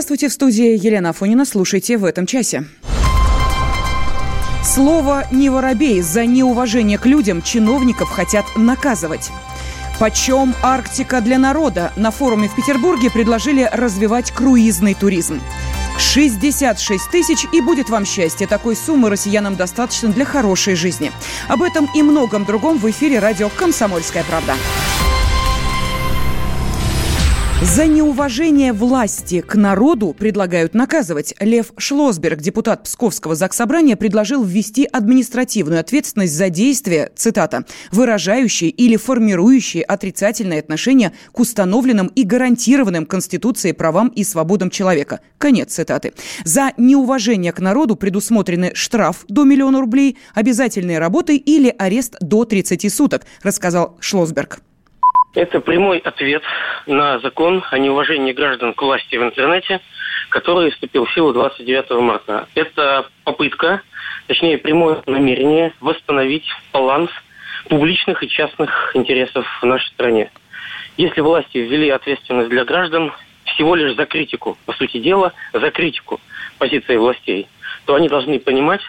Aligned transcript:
Здравствуйте, 0.00 0.28
в 0.28 0.32
студии 0.32 0.82
Елена 0.82 1.10
Афонина. 1.10 1.44
Слушайте 1.44 1.98
в 1.98 2.06
этом 2.06 2.24
часе. 2.24 2.64
Слово 4.64 5.24
«не 5.30 5.50
воробей» 5.50 6.00
за 6.00 6.24
неуважение 6.24 6.96
к 6.96 7.04
людям 7.04 7.42
чиновников 7.42 8.08
хотят 8.08 8.46
наказывать. 8.56 9.30
Почем 9.98 10.54
Арктика 10.62 11.20
для 11.20 11.38
народа? 11.38 11.92
На 11.96 12.10
форуме 12.10 12.48
в 12.48 12.56
Петербурге 12.56 13.10
предложили 13.10 13.68
развивать 13.70 14.30
круизный 14.30 14.94
туризм. 14.94 15.38
66 15.98 17.10
тысяч 17.10 17.46
и 17.52 17.60
будет 17.60 17.90
вам 17.90 18.06
счастье. 18.06 18.46
Такой 18.46 18.76
суммы 18.76 19.10
россиянам 19.10 19.56
достаточно 19.56 20.08
для 20.08 20.24
хорошей 20.24 20.76
жизни. 20.76 21.12
Об 21.46 21.62
этом 21.62 21.86
и 21.94 22.00
многом 22.02 22.46
другом 22.46 22.78
в 22.78 22.88
эфире 22.88 23.18
радио 23.18 23.50
«Комсомольская 23.50 24.24
правда». 24.24 24.54
За 27.62 27.86
неуважение 27.86 28.72
власти 28.72 29.42
к 29.42 29.54
народу 29.54 30.16
предлагают 30.18 30.72
наказывать. 30.72 31.34
Лев 31.40 31.72
Шлосберг, 31.76 32.40
депутат 32.40 32.84
Псковского 32.84 33.34
заксобрания, 33.34 33.96
предложил 33.96 34.42
ввести 34.42 34.88
административную 34.90 35.80
ответственность 35.80 36.32
за 36.32 36.48
действия, 36.48 37.12
цитата, 37.14 37.66
выражающие 37.92 38.70
или 38.70 38.96
формирующие 38.96 39.82
отрицательное 39.82 40.58
отношение 40.58 41.12
к 41.32 41.38
установленным 41.38 42.06
и 42.06 42.24
гарантированным 42.24 43.04
Конституцией 43.04 43.74
правам 43.74 44.08
и 44.08 44.24
свободам 44.24 44.70
человека. 44.70 45.20
Конец 45.36 45.74
цитаты. 45.74 46.14
За 46.44 46.72
неуважение 46.78 47.52
к 47.52 47.60
народу 47.60 47.94
предусмотрены 47.94 48.72
штраф 48.74 49.26
до 49.28 49.44
миллиона 49.44 49.80
рублей, 49.80 50.16
обязательные 50.32 50.98
работы 50.98 51.36
или 51.36 51.74
арест 51.78 52.16
до 52.20 52.46
30 52.46 52.90
суток, 52.90 53.26
рассказал 53.42 53.98
Шлосберг. 54.00 54.62
Это 55.34 55.60
прямой 55.60 55.98
ответ 55.98 56.42
на 56.86 57.20
закон 57.20 57.62
о 57.70 57.78
неуважении 57.78 58.32
граждан 58.32 58.74
к 58.74 58.82
власти 58.82 59.14
в 59.14 59.22
интернете, 59.22 59.80
который 60.28 60.72
вступил 60.72 61.04
в 61.04 61.14
силу 61.14 61.32
29 61.32 61.90
марта. 62.02 62.48
Это 62.56 63.06
попытка, 63.22 63.82
точнее 64.26 64.58
прямое 64.58 65.02
намерение 65.06 65.72
восстановить 65.80 66.50
баланс 66.72 67.10
публичных 67.68 68.24
и 68.24 68.28
частных 68.28 68.90
интересов 68.94 69.46
в 69.62 69.66
нашей 69.66 69.86
стране. 69.90 70.32
Если 70.96 71.20
власти 71.20 71.58
ввели 71.58 71.90
ответственность 71.90 72.50
для 72.50 72.64
граждан 72.64 73.12
всего 73.44 73.76
лишь 73.76 73.94
за 73.94 74.06
критику, 74.06 74.58
по 74.66 74.72
сути 74.72 74.98
дела, 74.98 75.32
за 75.52 75.70
критику 75.70 76.20
позиции 76.58 76.96
властей, 76.96 77.46
то 77.86 77.94
они 77.94 78.08
должны 78.08 78.40
понимать, 78.40 78.80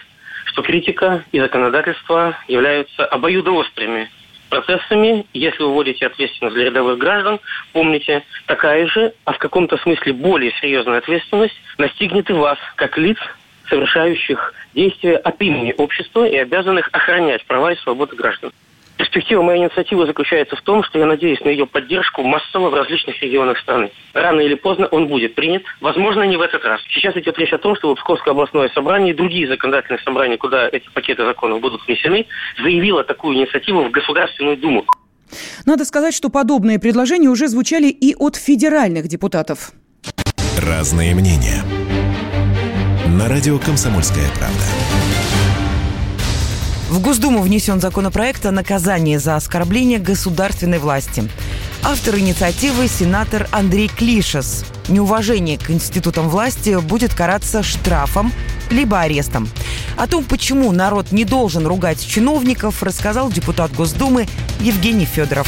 что 0.45 0.63
критика 0.63 1.23
и 1.31 1.39
законодательство 1.39 2.35
являются 2.47 3.05
обоюдоострыми 3.05 4.09
процессами. 4.51 5.25
Если 5.33 5.63
вы 5.63 5.73
вводите 5.73 6.05
ответственность 6.05 6.55
для 6.55 6.65
рядовых 6.65 6.99
граждан, 6.99 7.39
помните, 7.73 8.21
такая 8.45 8.85
же, 8.85 9.13
а 9.25 9.31
в 9.31 9.39
каком-то 9.39 9.77
смысле 9.77 10.13
более 10.13 10.51
серьезная 10.61 10.99
ответственность 10.99 11.55
настигнет 11.79 12.29
и 12.29 12.33
вас, 12.33 12.59
как 12.75 12.99
лиц, 12.99 13.17
совершающих 13.67 14.53
действия 14.75 15.15
от 15.15 15.41
имени 15.41 15.73
общества 15.77 16.27
и 16.27 16.35
обязанных 16.35 16.89
охранять 16.91 17.43
права 17.45 17.71
и 17.71 17.77
свободы 17.77 18.15
граждан. 18.15 18.51
Перспектива 19.01 19.41
моей 19.41 19.63
инициативы 19.63 20.05
заключается 20.05 20.55
в 20.55 20.61
том, 20.61 20.83
что 20.83 20.99
я 20.99 21.07
надеюсь 21.07 21.39
на 21.41 21.49
ее 21.49 21.65
поддержку 21.65 22.21
массово 22.21 22.69
в 22.69 22.75
различных 22.75 23.19
регионах 23.23 23.57
страны. 23.57 23.89
Рано 24.13 24.41
или 24.41 24.53
поздно 24.53 24.85
он 24.85 25.07
будет 25.07 25.33
принят. 25.33 25.63
Возможно, 25.81 26.21
не 26.21 26.37
в 26.37 26.41
этот 26.41 26.63
раз. 26.63 26.79
Сейчас 26.93 27.17
идет 27.17 27.35
речь 27.39 27.51
о 27.51 27.57
том, 27.57 27.75
что 27.75 27.95
Псковское 27.95 28.31
областное 28.31 28.69
собрание 28.69 29.15
и 29.15 29.17
другие 29.17 29.47
законодательные 29.47 29.99
собрания, 30.03 30.37
куда 30.37 30.69
эти 30.71 30.87
пакеты 30.93 31.25
законов 31.25 31.61
будут 31.61 31.81
внесены, 31.87 32.27
заявило 32.61 33.03
такую 33.03 33.37
инициативу 33.37 33.85
в 33.85 33.89
Государственную 33.89 34.57
Думу. 34.57 34.85
Надо 35.65 35.83
сказать, 35.85 36.13
что 36.13 36.29
подобные 36.29 36.77
предложения 36.77 37.29
уже 37.29 37.47
звучали 37.47 37.87
и 37.87 38.13
от 38.13 38.35
федеральных 38.35 39.07
депутатов. 39.07 39.71
Разные 40.61 41.15
мнения. 41.15 41.63
На 43.07 43.27
радио 43.27 43.57
«Комсомольская 43.57 44.27
правда». 44.37 45.10
В 46.91 46.99
Госдуму 46.99 47.41
внесен 47.41 47.79
законопроект 47.79 48.45
о 48.45 48.51
наказании 48.51 49.15
за 49.15 49.37
оскорбление 49.37 49.97
государственной 49.97 50.77
власти. 50.77 51.23
Автор 51.83 52.19
инициативы– 52.19 52.87
сенатор 52.89 53.47
Андрей 53.51 53.87
Клишес. 53.87 54.65
Неуважение 54.89 55.57
к 55.57 55.71
институтам 55.71 56.27
власти 56.27 56.77
будет 56.81 57.13
караться 57.13 57.63
штрафом 57.63 58.33
либо 58.69 58.99
арестом. 58.99 59.47
О 59.95 60.05
том, 60.05 60.25
почему 60.25 60.73
народ 60.73 61.13
не 61.13 61.23
должен 61.23 61.65
ругать 61.65 62.05
чиновников, 62.05 62.83
рассказал 62.83 63.31
депутат 63.31 63.71
Госдумы 63.71 64.27
Евгений 64.59 65.05
Федоров. 65.05 65.47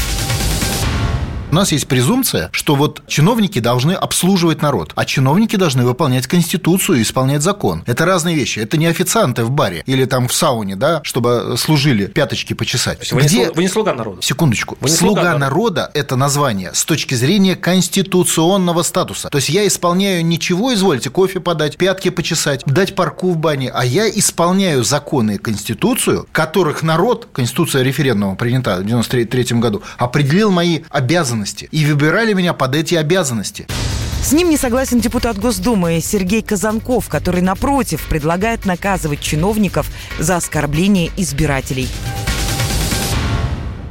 У 1.53 1.55
нас 1.55 1.71
есть 1.71 1.87
презумпция, 1.87 2.49
что 2.51 2.73
вот 2.73 3.03
чиновники 3.05 3.59
должны 3.59 3.91
обслуживать 3.91 4.63
народ, 4.63 4.91
а 4.95 5.05
чиновники 5.05 5.55
должны 5.55 5.85
выполнять 5.85 6.25
Конституцию 6.25 6.97
и 6.97 7.01
исполнять 7.03 7.43
закон. 7.43 7.83
Это 7.85 8.05
разные 8.07 8.35
вещи. 8.35 8.57
Это 8.57 8.75
не 8.75 8.87
официанты 8.87 9.43
в 9.43 9.51
баре 9.51 9.83
или 9.85 10.05
там 10.05 10.27
в 10.27 10.33
сауне, 10.33 10.75
да, 10.75 11.01
чтобы 11.03 11.53
служили 11.59 12.07
пяточки 12.07 12.53
почесать. 12.53 13.11
Вы, 13.11 13.21
Где... 13.21 13.37
не, 13.37 13.49
вы 13.51 13.61
не 13.61 13.67
слуга 13.67 13.93
народа. 13.93 14.23
Секундочку. 14.23 14.79
Вы 14.81 14.89
слуга, 14.89 15.21
слуга 15.21 15.37
народа– 15.37 15.91
это 15.93 16.15
название 16.15 16.71
с 16.73 16.85
точки 16.85 17.13
зрения 17.13 17.55
конституционного 17.55 18.81
статуса. 18.81 19.29
То 19.29 19.37
есть 19.37 19.49
я 19.49 19.67
исполняю 19.67 20.25
ничего, 20.25 20.73
извольте, 20.73 21.11
кофе 21.11 21.39
подать, 21.39 21.77
пятки 21.77 22.09
почесать, 22.09 22.63
дать 22.65 22.95
парку 22.95 23.29
в 23.29 23.37
бане, 23.37 23.69
а 23.69 23.85
я 23.85 24.09
исполняю 24.09 24.83
законы 24.83 25.35
и 25.35 25.37
Конституцию, 25.37 26.27
которых 26.31 26.81
народ, 26.81 27.27
Конституция 27.31 27.83
референдума 27.83 28.35
принята 28.37 28.77
в 28.77 28.85
93 28.85 29.59
году, 29.59 29.83
определил 29.99 30.49
мои 30.49 30.79
обязанности 30.89 31.42
обязанности 31.43 31.67
и 31.71 31.85
выбирали 31.85 32.33
меня 32.33 32.53
под 32.53 32.75
эти 32.75 32.95
обязанности. 32.95 33.67
С 34.23 34.31
ним 34.31 34.49
не 34.49 34.57
согласен 34.57 34.99
депутат 34.99 35.37
Госдумы 35.37 35.99
Сергей 36.01 36.41
Казанков, 36.41 37.09
который, 37.09 37.41
напротив, 37.41 38.07
предлагает 38.07 38.65
наказывать 38.65 39.19
чиновников 39.19 39.89
за 40.17 40.37
оскорбление 40.37 41.11
избирателей 41.17 41.89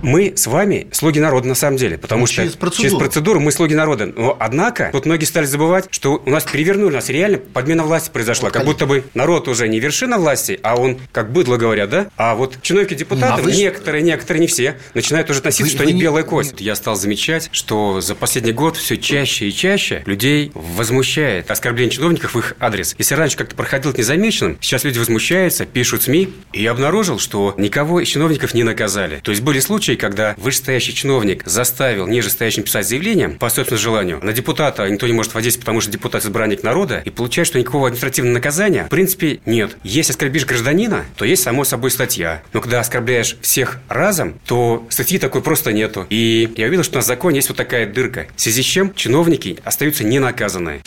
мы 0.02 0.34
с 0.36 0.46
вами 0.46 0.88
слуги 0.92 1.18
народа 1.18 1.48
на 1.48 1.54
самом 1.54 1.76
деле, 1.76 1.98
потому 1.98 2.22
ну, 2.22 2.26
что 2.26 2.36
через 2.36 2.52
процедуру. 2.54 2.88
через 2.88 2.98
процедуру 2.98 3.40
мы 3.40 3.52
слуги 3.52 3.74
народа. 3.74 4.06
Но 4.06 4.36
однако, 4.38 4.90
вот 4.92 5.06
многие 5.06 5.24
стали 5.24 5.46
забывать, 5.46 5.86
что 5.90 6.22
у 6.24 6.30
нас 6.30 6.44
перевернули, 6.44 6.92
у 6.92 6.96
нас 6.96 7.08
реально 7.08 7.38
подмена 7.38 7.84
власти 7.84 8.10
произошла, 8.10 8.48
вот, 8.48 8.54
как 8.54 8.64
будто 8.64 8.86
бы 8.86 9.04
народ 9.14 9.48
уже 9.48 9.68
не 9.68 9.80
вершина 9.80 10.18
власти, 10.18 10.58
а 10.62 10.76
он, 10.76 10.98
как 11.12 11.32
быдло 11.32 11.56
говорят, 11.56 11.90
да? 11.90 12.08
А 12.16 12.34
вот 12.34 12.58
чиновники 12.62 12.94
депутаты, 12.94 13.42
а 13.42 13.50
некоторые, 13.50 14.02
некоторые, 14.02 14.40
не 14.40 14.46
все, 14.46 14.76
начинают 14.94 15.30
уже 15.30 15.38
относиться, 15.38 15.64
вы, 15.64 15.70
что 15.70 15.78
вы 15.78 15.84
они 15.84 15.92
не... 15.94 16.00
белая 16.00 16.24
кость. 16.24 16.60
Я 16.60 16.74
стал 16.74 16.96
замечать, 16.96 17.48
что 17.52 18.00
за 18.00 18.14
последний 18.14 18.52
год 18.52 18.76
все 18.76 18.96
чаще 18.96 19.48
и 19.48 19.52
чаще 19.52 20.02
людей 20.06 20.50
возмущает 20.54 21.50
оскорбление 21.50 21.92
чиновников 21.92 22.34
в 22.34 22.38
их 22.38 22.54
адрес. 22.58 22.94
Если 22.98 23.14
раньше 23.14 23.36
как-то 23.36 23.54
проходил 23.54 23.92
незамеченным, 23.96 24.58
сейчас 24.60 24.84
люди 24.84 24.98
возмущаются, 24.98 25.66
пишут 25.66 26.02
СМИ, 26.02 26.32
и 26.52 26.62
я 26.62 26.72
обнаружил, 26.72 27.18
что 27.18 27.54
никого 27.56 28.00
из 28.00 28.08
чиновников 28.08 28.54
не 28.54 28.62
наказали. 28.62 29.20
То 29.22 29.30
есть 29.30 29.42
были 29.42 29.60
случаи, 29.60 29.91
случай, 29.92 29.96
когда 29.96 30.34
вышестоящий 30.38 30.92
чиновник 30.92 31.42
заставил 31.46 32.06
нижестоящим 32.06 32.62
писать 32.62 32.88
заявление 32.88 33.28
по 33.28 33.48
собственному 33.48 33.82
желанию, 33.82 34.20
на 34.22 34.32
депутата 34.32 34.88
никто 34.88 35.06
не 35.06 35.12
может 35.12 35.34
воздействовать, 35.34 35.64
потому 35.64 35.80
что 35.80 35.90
депутат 35.90 36.24
избранник 36.24 36.62
народа, 36.62 37.02
и 37.04 37.10
получает, 37.10 37.46
что 37.46 37.58
никакого 37.58 37.88
административного 37.88 38.34
наказания 38.34 38.84
в 38.84 38.88
принципе 38.88 39.40
нет. 39.46 39.76
Если 39.82 40.12
оскорбишь 40.12 40.46
гражданина, 40.46 41.04
то 41.16 41.24
есть 41.24 41.42
само 41.42 41.64
собой 41.64 41.90
статья. 41.90 42.42
Но 42.52 42.60
когда 42.60 42.80
оскорбляешь 42.80 43.36
всех 43.40 43.80
разом, 43.88 44.34
то 44.46 44.86
статьи 44.88 45.18
такой 45.18 45.42
просто 45.42 45.72
нету. 45.72 46.06
И 46.10 46.52
я 46.56 46.66
увидел, 46.66 46.84
что 46.84 46.96
на 46.96 47.02
законе 47.02 47.36
есть 47.36 47.48
вот 47.48 47.56
такая 47.56 47.86
дырка, 47.86 48.26
в 48.36 48.40
связи 48.40 48.62
с 48.62 48.66
чем 48.66 48.94
чиновники 48.94 49.58
остаются 49.64 50.04
ненаказанные. 50.04 50.82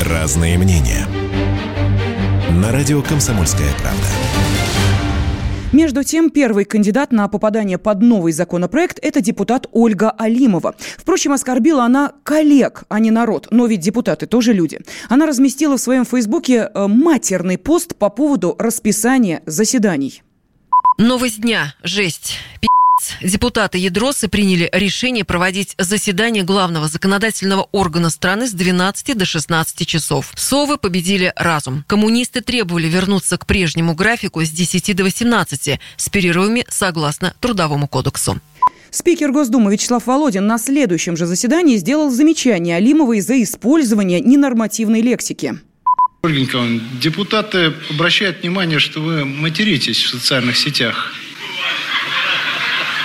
Разные 0.00 0.58
мнения. 0.58 1.06
На 2.50 2.72
радио 2.72 3.02
«Комсомольская 3.02 3.68
правда». 3.80 4.23
Между 5.74 6.04
тем, 6.04 6.30
первый 6.30 6.64
кандидат 6.64 7.10
на 7.10 7.26
попадание 7.26 7.78
под 7.78 8.00
новый 8.00 8.32
законопроект– 8.32 9.00
это 9.02 9.20
депутат 9.20 9.66
Ольга 9.72 10.12
Алимова. 10.12 10.76
Впрочем, 10.78 11.32
оскорбила 11.32 11.82
она 11.82 12.12
коллег, 12.22 12.84
а 12.88 13.00
не 13.00 13.10
народ. 13.10 13.48
Но 13.50 13.66
ведь 13.66 13.80
депутаты 13.80 14.28
тоже 14.28 14.52
люди. 14.52 14.78
Она 15.08 15.26
разместила 15.26 15.76
в 15.76 15.80
своем 15.80 16.04
фейсбуке 16.04 16.70
э, 16.72 16.86
матерный 16.86 17.58
пост 17.58 17.96
по 17.96 18.08
поводу 18.08 18.54
расписания 18.56 19.42
заседаний. 19.46 20.22
Новость 20.96 21.40
дня. 21.40 21.74
Жесть. 21.82 22.38
Депутаты 23.20 23.78
Ядросы 23.78 24.28
приняли 24.28 24.68
решение 24.72 25.24
проводить 25.24 25.74
заседание 25.78 26.44
главного 26.44 26.86
законодательного 26.86 27.68
органа 27.72 28.08
страны 28.08 28.46
с 28.46 28.52
12 28.52 29.18
до 29.18 29.24
16 29.24 29.86
часов. 29.86 30.32
Совы 30.36 30.78
победили 30.78 31.32
разум. 31.34 31.84
Коммунисты 31.88 32.40
требовали 32.40 32.86
вернуться 32.86 33.36
к 33.36 33.46
прежнему 33.46 33.94
графику 33.94 34.42
с 34.42 34.50
10 34.50 34.94
до 34.94 35.04
18 35.04 35.80
с 35.96 36.08
перерывами 36.08 36.64
согласно 36.68 37.34
Трудовому 37.40 37.88
кодексу. 37.88 38.38
Спикер 38.90 39.32
Госдумы 39.32 39.72
Вячеслав 39.72 40.06
Володин 40.06 40.46
на 40.46 40.56
следующем 40.56 41.16
же 41.16 41.26
заседании 41.26 41.78
сделал 41.78 42.10
замечание 42.10 42.76
Алимовой 42.76 43.20
за 43.20 43.42
использование 43.42 44.20
ненормативной 44.20 45.00
лексики. 45.00 45.58
Ольга 46.22 46.40
Николаевна, 46.40 46.80
депутаты 47.02 47.74
обращают 47.90 48.42
внимание, 48.42 48.78
что 48.78 49.00
вы 49.00 49.24
материтесь 49.24 50.04
в 50.04 50.10
социальных 50.10 50.56
сетях. 50.56 51.12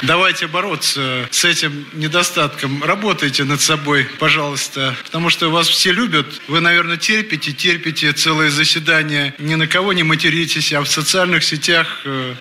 Давайте 0.04 0.48
бороться 0.48 1.28
с 1.30 1.44
этим 1.46 1.86
недостатком. 1.94 2.84
Работайте 2.84 3.44
над 3.44 3.60
собой, 3.60 4.08
пожалуйста. 4.20 4.96
Потому 5.06 5.30
что 5.30 5.50
вас 5.50 5.68
все 5.68 5.92
любят. 5.92 6.26
Вы, 6.48 6.62
наверное, 6.62 6.98
терпите, 6.98 7.52
терпите 7.52 8.12
целое 8.14 8.50
заседание. 8.50 9.34
Ни 9.40 9.56
на 9.56 9.68
кого 9.68 9.94
не 9.94 10.04
материтесь, 10.04 10.72
а 10.74 10.82
в 10.82 10.88
социальных 10.88 11.44
сетях 11.44 12.02
э, 12.06 12.36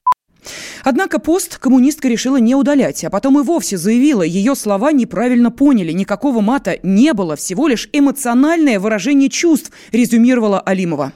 Однако 0.85 1.19
пост 1.19 1.59
коммунистка 1.59 2.09
решила 2.09 2.37
не 2.37 2.55
удалять, 2.55 3.05
а 3.05 3.11
потом 3.11 3.39
и 3.41 3.43
вовсе 3.43 3.77
заявила, 3.77 4.23
ее 4.23 4.55
слова 4.55 4.93
неправильно 4.93 5.51
поняли, 5.51 5.93
никакого 5.93 6.41
мата 6.41 6.79
не 6.83 7.13
было, 7.13 7.37
всего 7.37 7.69
лишь 7.69 7.89
эмоциональное 7.93 8.79
выражение 8.79 9.29
чувств, 9.29 9.73
резюмировала 9.93 10.61
Алимова. 10.61 11.13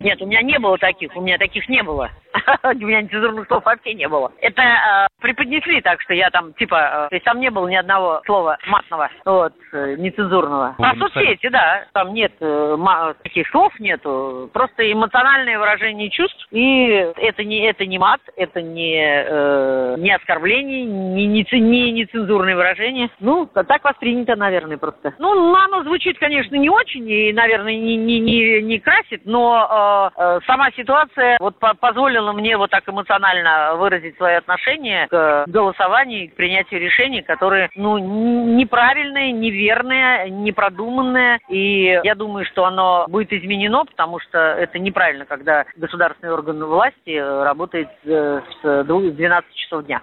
Нет, 0.00 0.20
у 0.22 0.26
меня 0.26 0.42
не 0.42 0.58
было 0.58 0.78
таких, 0.78 1.14
у 1.16 1.20
меня 1.20 1.38
таких 1.38 1.68
не 1.68 1.82
было. 1.82 2.10
У 2.64 2.86
меня 2.86 3.02
нецензурных 3.02 3.46
слов 3.46 3.64
вообще 3.64 3.94
не 3.94 4.08
было. 4.08 4.32
Это 4.40 4.62
э, 4.62 5.06
преподнесли 5.20 5.80
так, 5.80 6.00
что 6.02 6.14
я 6.14 6.30
там, 6.30 6.52
типа, 6.54 6.76
э, 6.76 7.08
то 7.08 7.14
есть 7.14 7.24
там 7.24 7.40
не 7.40 7.50
было 7.50 7.68
ни 7.68 7.76
одного 7.76 8.22
слова 8.26 8.58
матного, 8.66 9.10
вот, 9.24 9.54
э, 9.72 9.96
нецензурного. 9.98 10.76
А 10.78 10.96
соцсети, 10.96 11.48
да, 11.48 11.84
там 11.92 12.14
нет 12.14 12.32
э, 12.40 13.14
таких 13.22 13.48
слов 13.48 13.72
нету, 13.80 14.50
просто 14.52 14.90
эмоциональное 14.90 15.58
выражение 15.58 16.10
чувств, 16.10 16.46
и 16.50 16.88
это 17.16 17.44
не, 17.44 17.60
это 17.66 17.86
не 17.86 17.98
мат, 17.98 18.20
это 18.36 18.62
не, 18.62 19.24
э, 19.26 19.96
не 19.98 20.14
оскорбление, 20.14 20.84
не, 20.84 21.26
не, 21.26 21.46
не 21.52 21.92
нецензурное 21.92 22.56
выражение. 22.56 23.10
Ну, 23.20 23.46
так 23.46 23.84
воспринято, 23.84 24.36
наверное, 24.36 24.78
просто. 24.78 25.14
Ну, 25.18 25.54
оно 25.54 25.82
звучит, 25.82 26.18
конечно, 26.18 26.56
не 26.56 26.70
очень, 26.70 27.08
и, 27.08 27.32
наверное, 27.32 27.76
не, 27.76 27.96
не, 27.96 28.20
не, 28.20 28.62
не 28.62 28.78
красит, 28.78 29.22
но 29.24 30.12
э, 30.16 30.20
э, 30.22 30.40
сама 30.46 30.70
ситуация 30.72 31.36
вот 31.40 31.56
позволила 31.80 32.27
позволило 32.28 32.32
мне 32.32 32.56
вот 32.56 32.70
так 32.70 32.88
эмоционально 32.88 33.76
выразить 33.76 34.16
свои 34.16 34.34
отношения 34.34 35.06
к 35.08 35.44
голосованию, 35.48 36.30
к 36.30 36.34
принятию 36.34 36.80
решений, 36.80 37.22
которые, 37.22 37.70
ну, 37.74 37.98
неправильные, 37.98 39.32
неверные, 39.32 40.30
непродуманные. 40.30 41.38
И 41.48 42.00
я 42.04 42.14
думаю, 42.14 42.44
что 42.46 42.64
оно 42.64 43.06
будет 43.08 43.32
изменено, 43.32 43.84
потому 43.84 44.20
что 44.20 44.38
это 44.38 44.78
неправильно, 44.78 45.24
когда 45.24 45.64
государственный 45.76 46.32
орган 46.32 46.64
власти 46.64 47.16
работает 47.16 47.88
э, 48.04 48.40
с 48.62 48.84
12 48.84 49.54
часов 49.54 49.84
дня. 49.86 50.02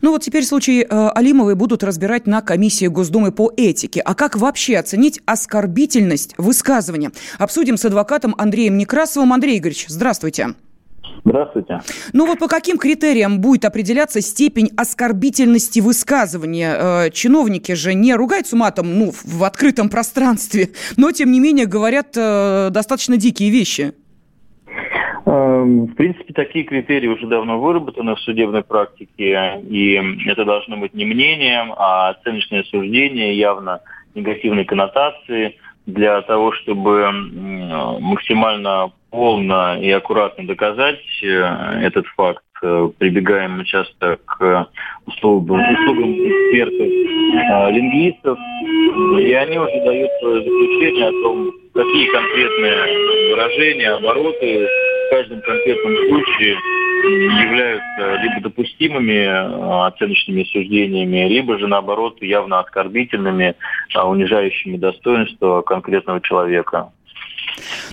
Ну 0.00 0.12
вот 0.12 0.22
теперь 0.22 0.44
случай 0.44 0.82
э, 0.82 1.08
Алимовой 1.14 1.54
будут 1.54 1.82
разбирать 1.82 2.26
на 2.26 2.40
комиссии 2.40 2.86
Госдумы 2.86 3.32
по 3.32 3.52
этике. 3.54 4.00
А 4.00 4.14
как 4.14 4.36
вообще 4.36 4.78
оценить 4.78 5.20
оскорбительность 5.26 6.34
высказывания? 6.38 7.10
Обсудим 7.38 7.76
с 7.76 7.84
адвокатом 7.84 8.34
Андреем 8.38 8.78
Некрасовым. 8.78 9.32
Андрей 9.32 9.58
Игоревич, 9.58 9.86
здравствуйте. 9.88 10.54
Здравствуйте. 11.24 11.80
Ну 12.12 12.26
вот 12.26 12.38
по 12.38 12.48
каким 12.48 12.78
критериям 12.78 13.40
будет 13.40 13.64
определяться 13.64 14.20
степень 14.20 14.70
оскорбительности 14.76 15.80
высказывания? 15.80 16.76
Э, 16.78 17.10
чиновники 17.10 17.72
же 17.72 17.94
не 17.94 18.14
ругаются 18.14 18.56
матом 18.56 18.98
ну, 18.98 19.12
в 19.12 19.44
открытом 19.44 19.88
пространстве, 19.88 20.68
но 20.96 21.12
тем 21.12 21.30
не 21.30 21.40
менее 21.40 21.66
говорят 21.66 22.16
э, 22.16 22.70
достаточно 22.70 23.16
дикие 23.16 23.50
вещи. 23.50 23.92
Эм, 25.28 25.86
в 25.88 25.94
принципе, 25.94 26.32
такие 26.32 26.64
критерии 26.64 27.08
уже 27.08 27.26
давно 27.26 27.60
выработаны 27.60 28.14
в 28.14 28.20
судебной 28.20 28.62
практике, 28.62 29.60
и 29.68 30.00
это 30.26 30.46
должно 30.46 30.78
быть 30.78 30.94
не 30.94 31.04
мнением, 31.04 31.74
а 31.76 32.08
оценочное 32.08 32.62
суждение 32.64 33.36
явно 33.36 33.80
негативной 34.14 34.64
коннотации 34.64 35.56
для 35.88 36.20
того, 36.22 36.52
чтобы 36.52 37.10
максимально 38.00 38.92
полно 39.10 39.78
и 39.80 39.90
аккуратно 39.90 40.46
доказать 40.46 41.00
э, 41.22 41.26
этот 41.82 42.06
факт, 42.08 42.44
э, 42.62 42.90
прибегаем 42.98 43.56
мы 43.56 43.64
часто 43.64 44.18
к 44.26 44.68
услугам, 45.06 45.60
услугам 45.60 46.12
экспертов, 46.12 46.86
э, 46.86 47.70
лингвистов, 47.72 48.38
и 49.18 49.32
они 49.32 49.58
уже 49.58 49.80
дают 49.82 50.10
свое 50.20 50.42
заключение 50.42 51.08
о 51.08 51.22
том, 51.22 51.52
какие 51.72 52.12
конкретные 52.12 53.30
выражения, 53.30 53.90
обороты 53.92 54.66
в 54.66 55.10
каждом 55.10 55.40
конкретном 55.40 55.96
случае 56.08 56.56
являются 57.04 58.22
либо 58.22 58.40
допустимыми 58.42 59.86
оценочными 59.86 60.44
суждениями, 60.44 61.28
либо 61.28 61.58
же 61.58 61.66
наоборот 61.66 62.22
явно 62.22 62.60
оскорбительными, 62.60 63.54
унижающими 63.94 64.76
достоинство 64.76 65.62
конкретного 65.62 66.20
человека. 66.20 66.90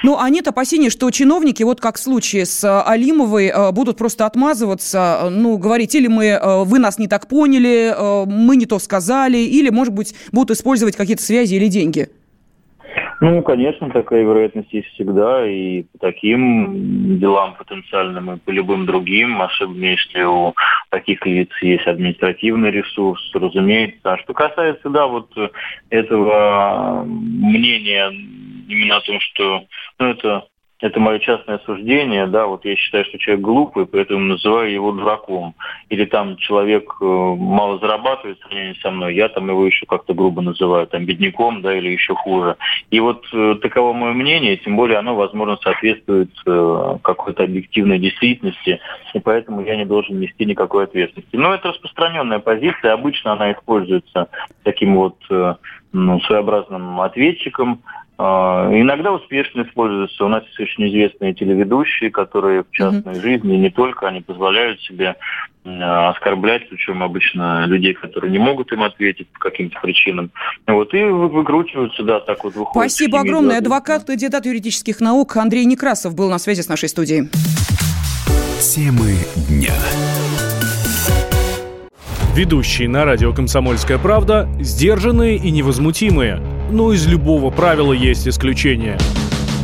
Ну, 0.04 0.20
а 0.20 0.30
нет 0.30 0.48
опасений, 0.48 0.90
что 0.90 1.10
чиновники, 1.10 1.64
вот 1.64 1.82
как 1.82 1.96
в 1.96 2.00
случае 2.00 2.46
с 2.46 2.64
э, 2.64 2.82
Алимовой, 2.86 3.52
будут 3.72 3.98
просто 3.98 4.26
отмазываться, 4.26 5.30
ну, 5.32 5.58
говорить, 5.58 5.96
или 5.96 6.08
мы, 6.08 6.40
вы 6.66 6.78
нас 6.78 7.00
не 7.00 7.08
так 7.08 7.28
поняли, 7.28 7.96
мы 8.28 8.58
не 8.58 8.66
то 8.66 8.78
сказали, 8.78 9.38
или, 9.38 9.70
может 9.70 9.94
быть, 9.94 10.14
будут 10.32 10.52
использовать 10.52 10.96
какие-то 10.96 11.24
связи 11.24 11.56
или 11.56 11.68
деньги? 11.68 12.10
Ну, 13.22 13.42
конечно, 13.44 13.90
такая 13.90 14.24
вероятность 14.24 14.74
есть 14.74 14.88
всегда, 14.90 15.48
и 15.48 15.84
по 15.84 16.00
таким 16.00 17.18
делам 17.18 17.56
потенциальным, 17.56 18.32
и 18.32 18.38
по 18.38 18.50
любым 18.50 18.86
другим, 18.86 19.42
особенно 19.42 19.86
если 19.86 20.24
у 20.24 20.54
таких 20.90 21.26
лиц 21.26 21.50
есть 21.62 21.88
административный 21.88 22.72
ресурс, 22.72 23.22
разумеется. 23.34 24.00
А 24.04 24.18
что 24.18 24.34
касается, 24.34 24.90
да, 24.90 25.08
вот 25.08 25.32
этого 25.90 27.04
мнения 27.06 28.12
именно 28.68 28.98
о 28.98 29.02
том, 29.02 29.20
что 29.20 29.64
ну, 30.00 30.08
это 30.08 30.48
это 30.86 31.00
мое 31.00 31.18
частное 31.18 31.60
суждение, 31.66 32.28
да, 32.28 32.46
вот 32.46 32.64
я 32.64 32.76
считаю, 32.76 33.06
что 33.06 33.18
человек 33.18 33.44
глупый, 33.44 33.88
поэтому 33.88 34.20
называю 34.20 34.72
его 34.72 34.92
дураком. 34.92 35.56
Или 35.90 36.06
там 36.06 36.38
человек 36.38 36.94
э, 37.02 37.06
мало 37.06 37.80
зарабатывает 37.80 38.38
в 38.38 38.42
сравнении 38.44 38.80
со 38.82 38.92
мной, 38.92 39.16
я 39.16 39.28
там 39.30 39.50
его 39.50 39.66
еще 39.66 39.88
как-то 39.88 40.14
грубо 40.14 40.44
называю, 40.44 40.86
там, 40.86 41.06
бедняком, 41.06 41.64
да, 41.64 41.76
или 41.76 41.90
еще 41.90 42.14
хуже. 42.14 42.58
И 42.92 43.00
вот 43.00 43.26
э, 43.34 43.56
таково 43.62 43.94
мое 43.94 44.14
мнение, 44.14 44.58
тем 44.58 44.76
более 44.76 45.00
оно, 45.00 45.16
возможно, 45.16 45.58
соответствует 45.64 46.32
э, 46.46 46.98
какой-то 47.02 47.44
объективной 47.44 47.98
действительности, 47.98 48.80
и 49.16 49.20
поэтому 49.20 49.62
я 49.62 49.78
не 49.78 49.86
должен 49.86 50.20
нести 50.20 50.46
никакой 50.46 50.84
ответственности. 50.84 51.36
Но 51.36 51.54
это 51.56 51.70
распространенная 51.70 52.40
позиция, 52.40 52.94
обычно 52.94 53.34
она 53.34 53.52
используется 53.54 54.28
таким 54.64 54.96
вот 54.96 55.18
ну, 55.94 56.20
своеобразным 56.22 57.02
ответчиком, 57.02 57.82
иногда 58.18 59.12
успешно 59.12 59.64
используются. 59.64 60.24
У 60.24 60.28
нас 60.28 60.44
есть 60.46 60.60
очень 60.60 60.88
известные 60.88 61.34
телеведущие, 61.34 62.12
которые 62.12 62.64
в 62.64 62.72
частной 62.72 63.14
mm-hmm. 63.14 63.22
жизни 63.22 63.56
не 63.58 63.70
только, 63.70 64.08
они 64.08 64.22
позволяют 64.22 64.82
себе 64.82 65.16
оскорблять, 65.66 66.70
причем 66.70 67.02
обычно 67.02 67.66
людей, 67.66 67.94
которые 67.94 68.32
не 68.32 68.38
могут 68.38 68.72
им 68.72 68.84
ответить 68.84 69.28
по 69.30 69.40
каким-то 69.40 69.80
причинам. 69.82 70.30
Вот, 70.68 70.94
и 70.94 71.04
выкручиваются, 71.04 72.04
да, 72.04 72.20
так 72.20 72.44
вот 72.44 72.54
выходит. 72.54 72.92
Спасибо 72.92 73.20
огромное. 73.20 73.58
Адвокат, 73.58 74.06
кандидат 74.06 74.46
юридических 74.46 75.02
наук 75.02 75.36
Андрей 75.38 75.66
Некрасов 75.66 76.16
был 76.16 76.30
на 76.30 76.38
связи 76.38 76.62
с 76.62 76.70
нашей 76.70 76.88
студией. 76.88 77.30
Темы 78.60 79.16
дня. 79.50 79.74
Ведущие 82.36 82.90
на 82.90 83.06
радио 83.06 83.34
«Комсомольская 83.34 83.98
правда» 83.98 84.48
сдержанные 84.60 85.38
и 85.38 85.52
невозмутимые. 85.52 86.55
Но 86.70 86.94
из 86.94 87.06
любого 87.06 87.52
правила 87.52 87.94
есть 87.94 88.28
исключение. 88.28 88.98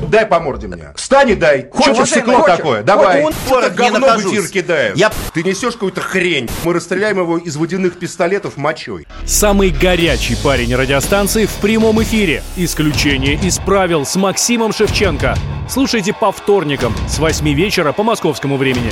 Дай 0.08 0.26
по 0.26 0.40
морде 0.40 0.68
мне. 0.68 0.92
Встань 0.96 1.30
и 1.30 1.36
дай. 1.36 1.70
Хочешь 1.72 2.10
стекло 2.10 2.40
хочешь? 2.40 2.58
такое? 2.58 2.84
Давай. 2.84 3.24
Он 3.24 3.32
что 3.32 3.70
говно 3.70 4.08
в 4.18 4.20
эфир 4.20 4.48
кидает. 4.48 4.98
Я... 4.98 5.12
Ты 5.34 5.44
несешь 5.44 5.74
какую-то 5.74 6.02
хрень. 6.02 6.50
Мы 6.64 6.74
расстреляем 6.74 7.20
его 7.20 7.38
из 7.38 7.56
водяных 7.56 7.98
пистолетов 7.98 8.58
мочой. 8.58 9.08
Самый 9.26 9.70
горячий 9.70 10.36
парень 10.44 10.76
радиостанции 10.76 11.46
в 11.46 11.54
прямом 11.56 12.02
эфире. 12.04 12.44
Исключение 12.58 13.36
из 13.36 13.60
правил 13.60 14.06
с 14.06 14.16
Максимом 14.16 14.74
Шевченко. 14.74 15.36
Слушайте 15.70 16.14
по 16.14 16.32
вторникам 16.32 16.94
с 17.08 17.20
8 17.20 17.48
вечера 17.54 17.94
по 17.94 18.04
московскому 18.04 18.58
времени. 18.58 18.92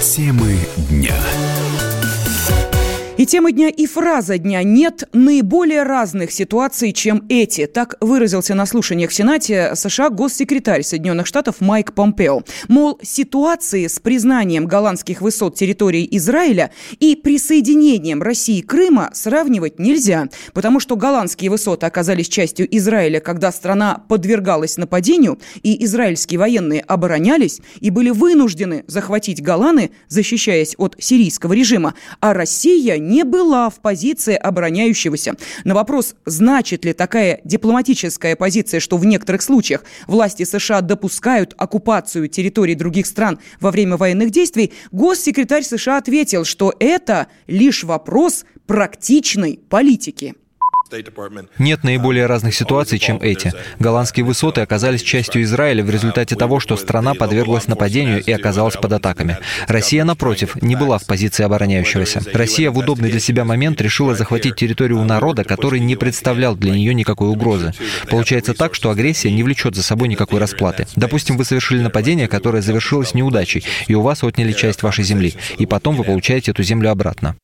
Темы 0.00 0.58
дня. 0.76 1.16
И 3.22 3.24
тема 3.24 3.52
дня, 3.52 3.68
и 3.68 3.86
фраза 3.86 4.36
дня 4.36 4.64
«нет 4.64 5.08
наиболее 5.12 5.84
разных 5.84 6.32
ситуаций, 6.32 6.92
чем 6.92 7.24
эти». 7.28 7.66
Так 7.66 7.94
выразился 8.00 8.56
на 8.56 8.66
слушаниях 8.66 9.10
в 9.10 9.14
Сенате 9.14 9.76
США 9.76 10.10
госсекретарь 10.10 10.82
Соединенных 10.82 11.28
Штатов 11.28 11.60
Майк 11.60 11.94
Помпео. 11.94 12.42
Мол, 12.66 12.98
ситуации 13.00 13.86
с 13.86 14.00
признанием 14.00 14.66
голландских 14.66 15.20
высот 15.20 15.54
территории 15.54 16.08
Израиля 16.16 16.72
и 16.98 17.14
присоединением 17.14 18.22
России 18.22 18.60
Крыма 18.60 19.10
сравнивать 19.12 19.78
нельзя, 19.78 20.26
потому 20.52 20.80
что 20.80 20.96
голландские 20.96 21.52
высоты 21.52 21.86
оказались 21.86 22.26
частью 22.26 22.66
Израиля, 22.76 23.20
когда 23.20 23.52
страна 23.52 24.02
подвергалась 24.08 24.78
нападению, 24.78 25.38
и 25.62 25.84
израильские 25.84 26.40
военные 26.40 26.80
оборонялись 26.80 27.60
и 27.78 27.90
были 27.90 28.10
вынуждены 28.10 28.82
захватить 28.88 29.40
Голланы, 29.40 29.92
защищаясь 30.08 30.74
от 30.76 30.96
сирийского 30.98 31.52
режима, 31.52 31.94
а 32.18 32.34
Россия 32.34 32.98
не 33.12 33.24
была 33.24 33.68
в 33.68 33.80
позиции 33.80 34.34
обороняющегося. 34.34 35.34
На 35.64 35.74
вопрос, 35.74 36.14
значит 36.24 36.84
ли 36.84 36.94
такая 36.94 37.40
дипломатическая 37.44 38.36
позиция, 38.36 38.80
что 38.80 38.96
в 38.96 39.04
некоторых 39.04 39.42
случаях 39.42 39.84
власти 40.06 40.44
США 40.44 40.80
допускают 40.80 41.54
оккупацию 41.58 42.28
территорий 42.28 42.74
других 42.74 43.06
стран 43.06 43.38
во 43.60 43.70
время 43.70 43.96
военных 43.96 44.30
действий, 44.30 44.72
госсекретарь 44.90 45.62
США 45.62 45.98
ответил, 45.98 46.44
что 46.44 46.74
это 46.78 47.26
лишь 47.46 47.84
вопрос 47.84 48.44
практичной 48.66 49.60
политики. 49.68 50.34
Нет 51.58 51.84
наиболее 51.84 52.26
разных 52.26 52.54
ситуаций, 52.54 52.98
чем 52.98 53.18
эти. 53.22 53.52
Голландские 53.78 54.24
высоты 54.24 54.60
оказались 54.60 55.02
частью 55.02 55.42
Израиля 55.42 55.84
в 55.84 55.90
результате 55.90 56.36
того, 56.36 56.60
что 56.60 56.76
страна 56.76 57.14
подверглась 57.14 57.66
нападению 57.66 58.22
и 58.22 58.30
оказалась 58.32 58.76
под 58.76 58.92
атаками. 58.92 59.38
Россия, 59.68 60.04
напротив, 60.04 60.56
не 60.62 60.76
была 60.76 60.98
в 60.98 61.06
позиции 61.06 61.44
обороняющегося. 61.44 62.20
Россия 62.32 62.70
в 62.70 62.78
удобный 62.78 63.10
для 63.10 63.20
себя 63.20 63.44
момент 63.44 63.80
решила 63.80 64.14
захватить 64.14 64.56
территорию 64.56 65.00
у 65.00 65.04
народа, 65.04 65.44
который 65.44 65.80
не 65.80 65.96
представлял 65.96 66.56
для 66.56 66.72
нее 66.72 66.94
никакой 66.94 67.28
угрозы. 67.28 67.72
Получается 68.10 68.54
так, 68.54 68.74
что 68.74 68.90
агрессия 68.90 69.30
не 69.30 69.42
влечет 69.42 69.74
за 69.74 69.82
собой 69.82 70.08
никакой 70.08 70.40
расплаты. 70.40 70.86
Допустим, 70.96 71.36
вы 71.36 71.44
совершили 71.44 71.82
нападение, 71.82 72.28
которое 72.28 72.62
завершилось 72.62 73.14
неудачей, 73.14 73.64
и 73.86 73.94
у 73.94 74.02
вас 74.02 74.22
отняли 74.22 74.52
часть 74.52 74.82
вашей 74.82 75.04
земли, 75.04 75.34
и 75.58 75.66
потом 75.66 75.96
вы 75.96 76.04
получаете 76.04 76.50
эту 76.50 76.62
землю 76.62 76.90
обратно. 76.90 77.36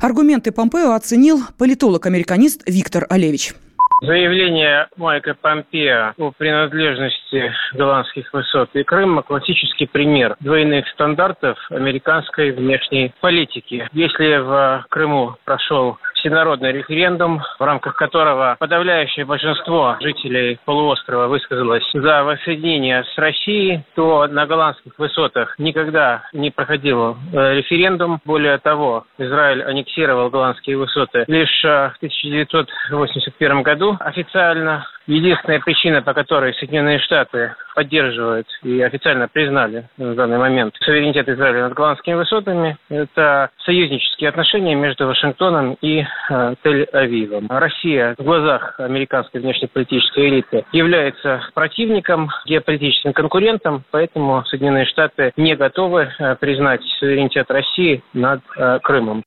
Аргументы 0.00 0.52
Помпео 0.52 0.92
оценил 0.92 1.40
политолог-американист 1.58 2.62
Виктор 2.66 3.06
Олевич. 3.08 3.54
Заявление 4.02 4.88
Майка 4.96 5.32
Помпео 5.40 6.12
о 6.18 6.32
принадлежности 6.32 7.52
голландских 7.74 8.32
высот 8.32 8.70
и 8.74 8.82
Крыма– 8.82 9.22
классический 9.22 9.86
пример 9.86 10.34
двойных 10.40 10.88
стандартов 10.88 11.56
американской 11.70 12.50
внешней 12.50 13.14
политики. 13.20 13.88
Если 13.92 14.38
в 14.38 14.86
Крыму 14.88 15.36
прошел 15.44 15.98
всенародный 16.22 16.72
референдум, 16.72 17.42
в 17.58 17.62
рамках 17.62 17.96
которого 17.96 18.56
подавляющее 18.58 19.24
большинство 19.24 19.96
жителей 20.00 20.58
полуострова 20.64 21.26
высказалось 21.26 21.84
за 21.92 22.22
воссоединение 22.22 23.04
с 23.04 23.18
Россией, 23.18 23.82
то 23.96 24.28
на 24.28 24.46
голландских 24.46 24.92
высотах 24.98 25.58
никогда 25.58 26.22
не 26.32 26.50
проходил 26.50 27.16
э, 27.32 27.54
референдум. 27.56 28.20
Более 28.24 28.58
того, 28.58 29.04
Израиль 29.18 29.62
аннексировал 29.64 30.30
голландские 30.30 30.78
высоты 30.78 31.24
лишь 31.26 31.64
э, 31.64 31.90
в 31.90 31.96
1981 31.96 33.62
году 33.62 33.96
официально. 33.98 34.86
Единственная 35.06 35.60
причина, 35.60 36.02
по 36.02 36.14
которой 36.14 36.54
Соединенные 36.54 36.98
Штаты 37.00 37.54
поддерживают 37.74 38.46
и 38.62 38.80
официально 38.82 39.28
признали 39.28 39.88
на 39.96 40.14
данный 40.14 40.38
момент 40.38 40.74
суверенитет 40.80 41.28
Израиля 41.28 41.64
над 41.64 41.74
голландскими 41.74 42.14
высотами, 42.14 42.76
это 42.88 43.50
союзнические 43.64 44.28
отношения 44.28 44.74
между 44.74 45.06
Вашингтоном 45.06 45.76
и 45.80 46.00
э, 46.02 46.54
Тель-Авивом. 46.64 47.46
Россия 47.48 48.14
в 48.18 48.22
глазах 48.22 48.78
американской 48.78 49.40
внешнеполитической 49.40 50.28
элиты 50.28 50.64
является 50.72 51.40
противником, 51.54 52.30
геополитическим 52.46 53.12
конкурентом, 53.12 53.84
поэтому 53.90 54.44
Соединенные 54.46 54.86
Штаты 54.86 55.32
не 55.36 55.56
готовы 55.56 56.10
э, 56.18 56.36
признать 56.36 56.82
суверенитет 56.98 57.50
России 57.50 58.02
над 58.12 58.40
э, 58.56 58.78
Крымом. 58.82 59.24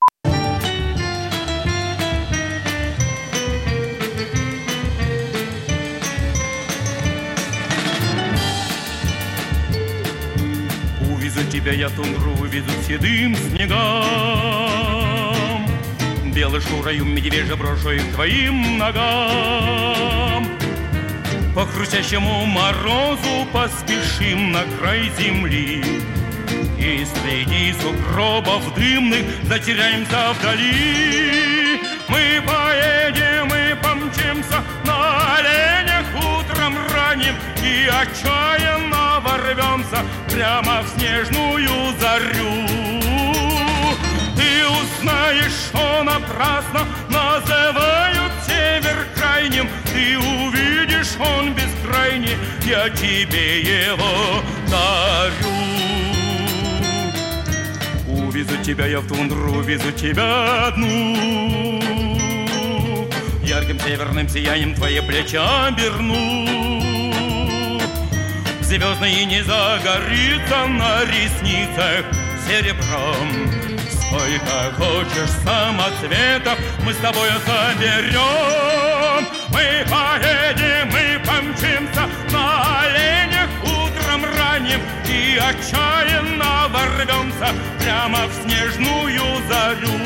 Тебя 11.44 11.74
я 11.74 11.90
тундру 11.90 12.32
выведу 12.34 12.72
седым 12.88 13.36
снегам. 13.36 13.86
Белой 16.34 16.62
шурою 16.62 17.06
медвежья 17.06 17.56
брошу 17.56 17.92
и 17.92 18.00
к 18.00 18.14
твоим 18.14 18.78
ногам. 18.78 20.48
По 21.56 21.66
хрустящему 21.66 22.46
морозу 22.46 23.48
поспешим 23.54 24.52
на 24.52 24.64
край 24.78 25.12
земли. 25.18 25.84
И 26.78 27.06
среди 27.06 27.74
сугробов 27.82 28.76
дымных 28.76 29.24
затеряемся 29.44 30.34
вдали. 30.38 31.80
Мы 32.10 32.42
поедем 32.46 33.48
и 33.48 33.74
помчимся 33.82 34.62
на 34.86 35.36
оленях 35.38 35.95
ранним 37.16 37.36
и 37.64 37.88
отчаянно 37.88 39.22
ворвемся 39.22 40.04
прямо 40.30 40.82
в 40.82 40.90
снежную 40.90 41.94
зарю. 42.00 42.68
Ты 44.36 44.66
узнаешь, 44.68 45.54
что 45.68 46.04
напрасно 46.04 46.82
называют 47.10 48.32
север 48.46 49.08
крайним. 49.16 49.68
Ты 49.86 50.18
увидишь, 50.18 51.16
он 51.20 51.54
бескрайний, 51.54 52.38
я 52.66 52.90
тебе 52.90 53.62
его 53.62 54.42
дарю. 54.70 55.56
Увезу 58.08 58.58
тебя 58.64 58.88
я 58.88 59.00
в 59.00 59.08
тундру, 59.08 59.62
везу 59.62 59.92
тебя 59.92 60.68
одну. 60.68 61.82
Ярким 63.44 63.80
северным 63.80 64.28
сиянием 64.28 64.74
твои 64.74 65.00
плечи 65.02 65.38
оберну 65.38 66.75
звездный 68.66 69.26
не 69.26 69.44
загорится 69.44 70.66
на 70.66 71.04
ресницах 71.06 72.06
серебром. 72.48 73.52
Сколько 73.92 74.74
хочешь 74.78 75.30
самоцветов 75.44 76.58
мы 76.84 76.94
с 76.94 76.98
тобой 76.98 77.30
соберем. 77.46 79.28
Мы 79.50 79.86
поедем, 79.90 80.90
мы 80.92 81.20
помчимся 81.26 82.10
на 82.32 82.82
оленях 82.82 83.50
утром 83.64 84.26
ранним 84.38 84.82
и 85.08 85.38
отчаянно 85.38 86.68
ворвемся 86.70 87.54
прямо 87.80 88.26
в 88.28 88.34
снежную 88.34 89.44
зарю. 89.48 90.00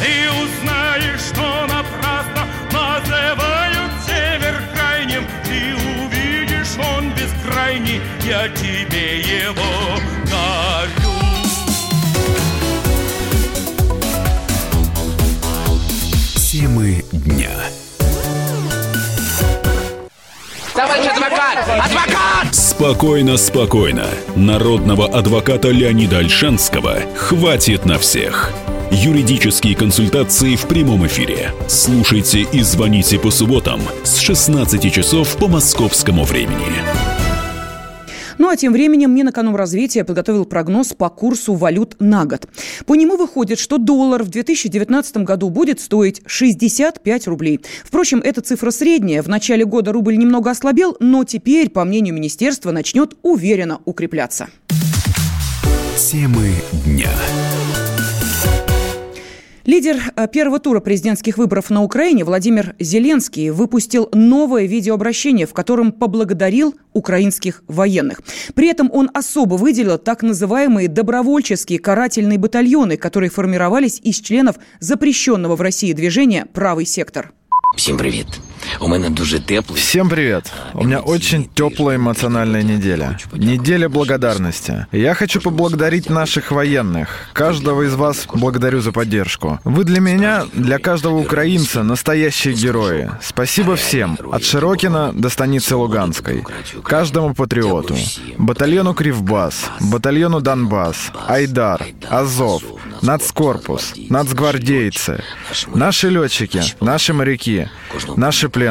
Ты 0.00 0.30
узнаешь, 0.30 1.20
что 1.20 1.66
напрасно 1.66 2.46
называют 2.72 3.92
север 4.06 4.62
крайним, 4.74 5.26
ты 5.44 5.74
он 6.78 7.10
бескрайний, 7.14 8.00
я 8.24 8.48
тебе 8.48 9.20
его 9.20 9.98
дарю. 10.30 11.12
Темы 16.36 17.04
дня. 17.12 17.50
Товарищ 20.74 21.06
адвокат! 21.06 21.58
Адвокат! 21.68 22.54
Спокойно, 22.54 23.36
спокойно. 23.36 24.06
Народного 24.36 25.06
адвоката 25.06 25.68
Леонида 25.68 26.18
Альшанского 26.18 26.96
хватит 27.14 27.84
на 27.84 27.98
всех. 27.98 28.52
Юридические 28.94 29.74
консультации 29.74 30.54
в 30.54 30.66
прямом 30.68 31.06
эфире. 31.06 31.52
Слушайте 31.66 32.42
и 32.52 32.60
звоните 32.60 33.18
по 33.18 33.30
субботам 33.30 33.80
с 34.04 34.18
16 34.18 34.92
часов 34.92 35.34
по 35.38 35.48
московскому 35.48 36.24
времени. 36.24 36.82
Ну 38.36 38.50
а 38.50 38.56
тем 38.56 38.74
временем 38.74 39.14
Минэкономразвития 39.14 40.04
подготовил 40.04 40.44
прогноз 40.44 40.88
по 40.92 41.08
курсу 41.08 41.54
валют 41.54 41.96
на 42.00 42.26
год. 42.26 42.46
По 42.84 42.94
нему 42.94 43.16
выходит, 43.16 43.58
что 43.58 43.78
доллар 43.78 44.24
в 44.24 44.28
2019 44.28 45.16
году 45.18 45.48
будет 45.48 45.80
стоить 45.80 46.20
65 46.26 47.26
рублей. 47.28 47.60
Впрочем, 47.84 48.20
эта 48.22 48.42
цифра 48.42 48.70
средняя. 48.70 49.22
В 49.22 49.28
начале 49.28 49.64
года 49.64 49.92
рубль 49.92 50.18
немного 50.18 50.50
ослабел, 50.50 50.98
но 51.00 51.24
теперь, 51.24 51.70
по 51.70 51.86
мнению 51.86 52.12
министерства, 52.12 52.72
начнет 52.72 53.14
уверенно 53.22 53.80
укрепляться. 53.86 54.48
Темы 55.96 56.50
дня. 56.84 57.08
Лидер 59.64 59.96
э, 60.16 60.26
первого 60.26 60.58
тура 60.58 60.80
президентских 60.80 61.38
выборов 61.38 61.70
на 61.70 61.82
Украине 61.82 62.24
Владимир 62.24 62.74
Зеленский 62.80 63.50
выпустил 63.50 64.08
новое 64.12 64.66
видеообращение, 64.66 65.46
в 65.46 65.52
котором 65.52 65.92
поблагодарил 65.92 66.74
украинских 66.92 67.62
военных. 67.68 68.22
При 68.54 68.68
этом 68.68 68.90
он 68.92 69.10
особо 69.14 69.54
выделил 69.54 69.98
так 69.98 70.22
называемые 70.22 70.88
добровольческие 70.88 71.78
карательные 71.78 72.38
батальоны, 72.38 72.96
которые 72.96 73.30
формировались 73.30 74.00
из 74.02 74.20
членов 74.20 74.56
запрещенного 74.80 75.54
в 75.54 75.60
России 75.60 75.92
движения 75.92 76.46
«Правый 76.52 76.84
сектор». 76.84 77.32
Всем 77.76 77.96
привет. 77.96 78.26
Всем 79.74 80.08
привет. 80.08 80.50
У 80.74 80.84
меня 80.84 81.00
очень 81.00 81.48
теплая 81.54 81.96
эмоциональная 81.96 82.62
неделя. 82.62 83.18
Неделя 83.32 83.88
благодарности. 83.88 84.86
Я 84.92 85.14
хочу 85.14 85.40
поблагодарить 85.40 86.08
наших 86.08 86.50
военных. 86.50 87.08
Каждого 87.32 87.82
из 87.82 87.94
вас 87.94 88.26
благодарю 88.32 88.80
за 88.80 88.92
поддержку. 88.92 89.60
Вы 89.64 89.84
для 89.84 90.00
меня, 90.00 90.46
для 90.54 90.78
каждого 90.78 91.18
украинца, 91.18 91.82
настоящие 91.82 92.54
герои. 92.54 93.10
Спасибо 93.20 93.76
всем. 93.76 94.18
От 94.32 94.44
Широкина 94.44 95.12
до 95.12 95.28
станицы 95.28 95.76
Луганской. 95.76 96.44
Каждому 96.82 97.34
патриоту. 97.34 97.96
Батальону 98.38 98.94
Кривбас, 98.94 99.70
батальону 99.80 100.40
Донбасс, 100.40 101.12
Айдар, 101.28 101.84
Азов, 102.08 102.62
нацкорпус, 103.02 103.94
нацгвардейцы, 104.08 105.22
наши 105.74 106.08
летчики, 106.08 106.62
наши 106.80 107.12
моряки, 107.12 107.68
наши 108.16 108.48
пленные. 108.48 108.61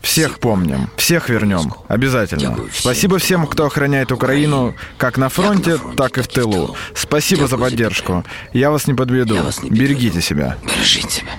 Всех 0.00 0.38
помним, 0.38 0.90
всех 0.96 1.30
вернем, 1.30 1.72
обязательно. 1.88 2.58
Спасибо 2.72 3.18
всем, 3.18 3.46
кто 3.46 3.64
охраняет 3.66 4.12
Украину 4.12 4.74
как 4.98 5.16
на 5.16 5.30
фронте, 5.30 5.78
так 5.96 6.18
и 6.18 6.22
в 6.22 6.28
тылу. 6.28 6.76
Спасибо 6.94 7.46
за 7.46 7.56
поддержку. 7.56 8.22
Я 8.52 8.70
вас 8.70 8.86
не 8.86 8.92
подведу. 8.92 9.38
Берегите 9.62 10.20
себя. 10.20 10.58
Бережите 10.62 11.08
себя. 11.08 11.30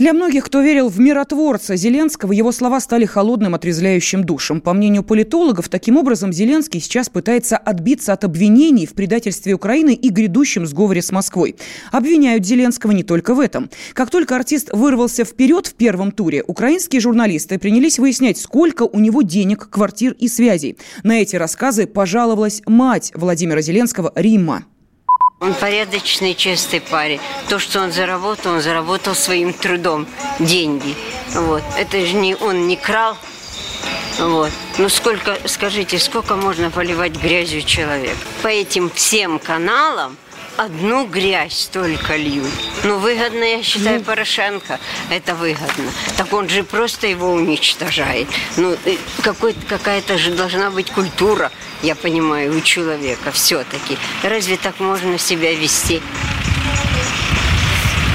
Для 0.00 0.14
многих, 0.14 0.46
кто 0.46 0.62
верил 0.62 0.88
в 0.88 0.98
миротворца 0.98 1.76
Зеленского, 1.76 2.32
его 2.32 2.52
слова 2.52 2.80
стали 2.80 3.04
холодным, 3.04 3.54
отрезвляющим 3.54 4.24
душем. 4.24 4.62
По 4.62 4.72
мнению 4.72 5.02
политологов, 5.02 5.68
таким 5.68 5.98
образом 5.98 6.32
Зеленский 6.32 6.80
сейчас 6.80 7.10
пытается 7.10 7.58
отбиться 7.58 8.14
от 8.14 8.24
обвинений 8.24 8.86
в 8.86 8.94
предательстве 8.94 9.52
Украины 9.52 9.92
и 9.92 10.08
грядущем 10.08 10.64
сговоре 10.64 11.02
с 11.02 11.12
Москвой. 11.12 11.56
Обвиняют 11.92 12.46
Зеленского 12.46 12.92
не 12.92 13.02
только 13.02 13.34
в 13.34 13.40
этом. 13.40 13.68
Как 13.92 14.08
только 14.08 14.36
артист 14.36 14.70
вырвался 14.72 15.26
вперед 15.26 15.66
в 15.66 15.74
первом 15.74 16.12
туре, 16.12 16.44
украинские 16.46 17.02
журналисты 17.02 17.58
принялись 17.58 17.98
выяснять, 17.98 18.38
сколько 18.38 18.84
у 18.84 18.98
него 19.00 19.20
денег, 19.20 19.68
квартир 19.68 20.16
и 20.18 20.28
связей. 20.28 20.78
На 21.02 21.20
эти 21.20 21.36
рассказы 21.36 21.86
пожаловалась 21.86 22.62
мать 22.64 23.12
Владимира 23.14 23.60
Зеленского 23.60 24.12
Римма. 24.14 24.64
Он 25.42 25.54
порядочный, 25.54 26.34
честный 26.34 26.82
парень. 26.82 27.18
То, 27.48 27.58
что 27.58 27.80
он 27.80 27.92
заработал, 27.92 28.52
он 28.52 28.60
заработал 28.60 29.14
своим 29.14 29.54
трудом 29.54 30.06
деньги. 30.38 30.94
Вот. 31.34 31.62
Это 31.78 32.04
же 32.04 32.12
не 32.12 32.34
он 32.34 32.66
не 32.66 32.76
крал. 32.76 33.16
Вот. 34.18 34.50
Ну 34.76 34.90
сколько, 34.90 35.38
скажите, 35.46 35.98
сколько 35.98 36.36
можно 36.36 36.70
поливать 36.70 37.12
грязью 37.12 37.62
человек? 37.62 38.18
По 38.42 38.48
этим 38.48 38.90
всем 38.90 39.38
каналам 39.38 40.18
одну 40.56 41.06
грязь 41.06 41.68
только 41.72 42.16
льют. 42.16 42.50
Ну, 42.84 42.98
выгодно, 42.98 43.44
я 43.44 43.62
считаю. 43.62 44.02
Порошенко. 44.02 44.78
Это 45.10 45.34
выгодно. 45.34 45.90
Так 46.16 46.32
он 46.32 46.48
же 46.48 46.64
просто 46.64 47.06
его 47.06 47.32
уничтожает. 47.32 48.28
Ну, 48.56 48.76
э, 48.84 48.96
какая-то 49.22 50.18
же 50.18 50.32
должна 50.32 50.70
быть 50.70 50.90
культура 50.90 51.50
я 51.82 51.94
понимаю, 51.94 52.56
у 52.56 52.60
человека 52.60 53.32
все-таки. 53.32 53.96
Разве 54.22 54.56
так 54.56 54.80
можно 54.80 55.18
себя 55.18 55.54
вести? 55.54 56.02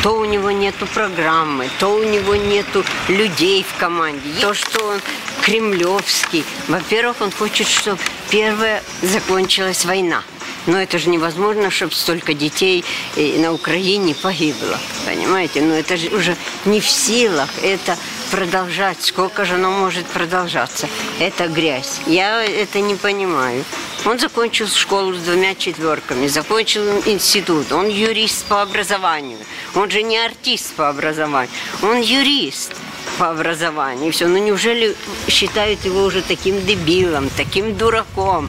То 0.04 0.20
у 0.20 0.26
него 0.26 0.52
нету 0.52 0.86
программы, 0.86 1.68
то 1.80 1.96
у 1.96 2.04
него 2.04 2.36
нету 2.36 2.84
людей 3.08 3.66
в 3.68 3.80
команде. 3.80 4.30
То, 4.40 4.54
что 4.54 4.86
он 4.86 5.02
кремлевский. 5.42 6.46
Во-первых, 6.68 7.22
он 7.22 7.32
хочет, 7.32 7.68
чтобы 7.68 8.00
первая 8.30 8.84
закончилась 9.02 9.84
война. 9.84 10.22
Но 10.68 10.82
это 10.82 10.98
же 10.98 11.10
невозможно, 11.10 11.70
чтобы 11.70 11.94
столько 11.94 12.34
детей 12.34 12.84
э, 13.16 13.40
на 13.40 13.54
Украине 13.54 14.16
погибло. 14.16 14.80
Понимаете? 15.06 15.62
Но 15.62 15.74
это 15.74 15.98
же 15.98 16.10
уже 16.10 16.36
не 16.66 16.80
в 16.80 16.90
силах. 16.90 17.50
Это 17.62 17.98
продолжать. 18.32 19.02
Сколько 19.02 19.46
же 19.46 19.56
оно 19.56 19.72
может 19.72 20.06
продолжаться? 20.06 20.88
Это 21.20 21.48
грязь. 21.48 22.00
Я 22.08 22.44
это 22.44 22.80
не 22.80 22.96
понимаю. 22.96 23.64
Он 24.06 24.20
закончил 24.20 24.68
школу 24.68 25.14
с 25.14 25.20
двумя 25.20 25.56
четверками, 25.56 26.28
закончил 26.28 26.84
институт. 27.06 27.72
Он 27.72 27.88
юрист 27.88 28.46
по 28.46 28.62
образованию. 28.62 29.38
Он 29.74 29.90
же 29.90 30.04
не 30.04 30.18
артист 30.18 30.74
по 30.76 30.90
образованию. 30.90 31.50
Он 31.82 32.02
юрист 32.02 32.74
по 33.18 33.30
образованию. 33.30 34.12
Все. 34.12 34.28
Ну 34.28 34.38
неужели 34.38 34.96
считают 35.28 35.86
его 35.86 36.04
уже 36.04 36.22
таким 36.22 36.64
дебилом, 36.66 37.30
таким 37.36 37.76
дураком? 37.76 38.48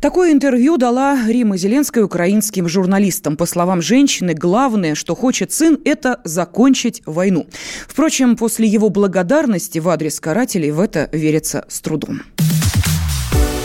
Такое 0.00 0.32
интервью 0.32 0.76
дала 0.76 1.18
Рима 1.26 1.56
Зеленская 1.56 2.04
украинским 2.04 2.68
журналистам. 2.68 3.36
По 3.36 3.46
словам 3.46 3.80
женщины, 3.80 4.34
главное, 4.34 4.94
что 4.94 5.14
хочет 5.14 5.52
сын, 5.52 5.78
это 5.84 6.20
закончить 6.24 7.02
войну. 7.06 7.46
Впрочем, 7.88 8.36
после 8.36 8.68
его 8.68 8.90
благодарности 8.90 9.78
в 9.78 9.88
адрес 9.88 10.20
карателей 10.20 10.70
в 10.70 10.80
это 10.80 11.08
верится 11.12 11.64
с 11.68 11.80
трудом. 11.80 12.22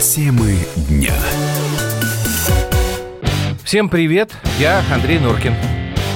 Темы 0.02 0.56
дня. 0.90 1.14
Всем 3.64 3.90
привет, 3.90 4.32
я 4.60 4.84
Андрей 4.92 5.20
Норкин. 5.20 5.54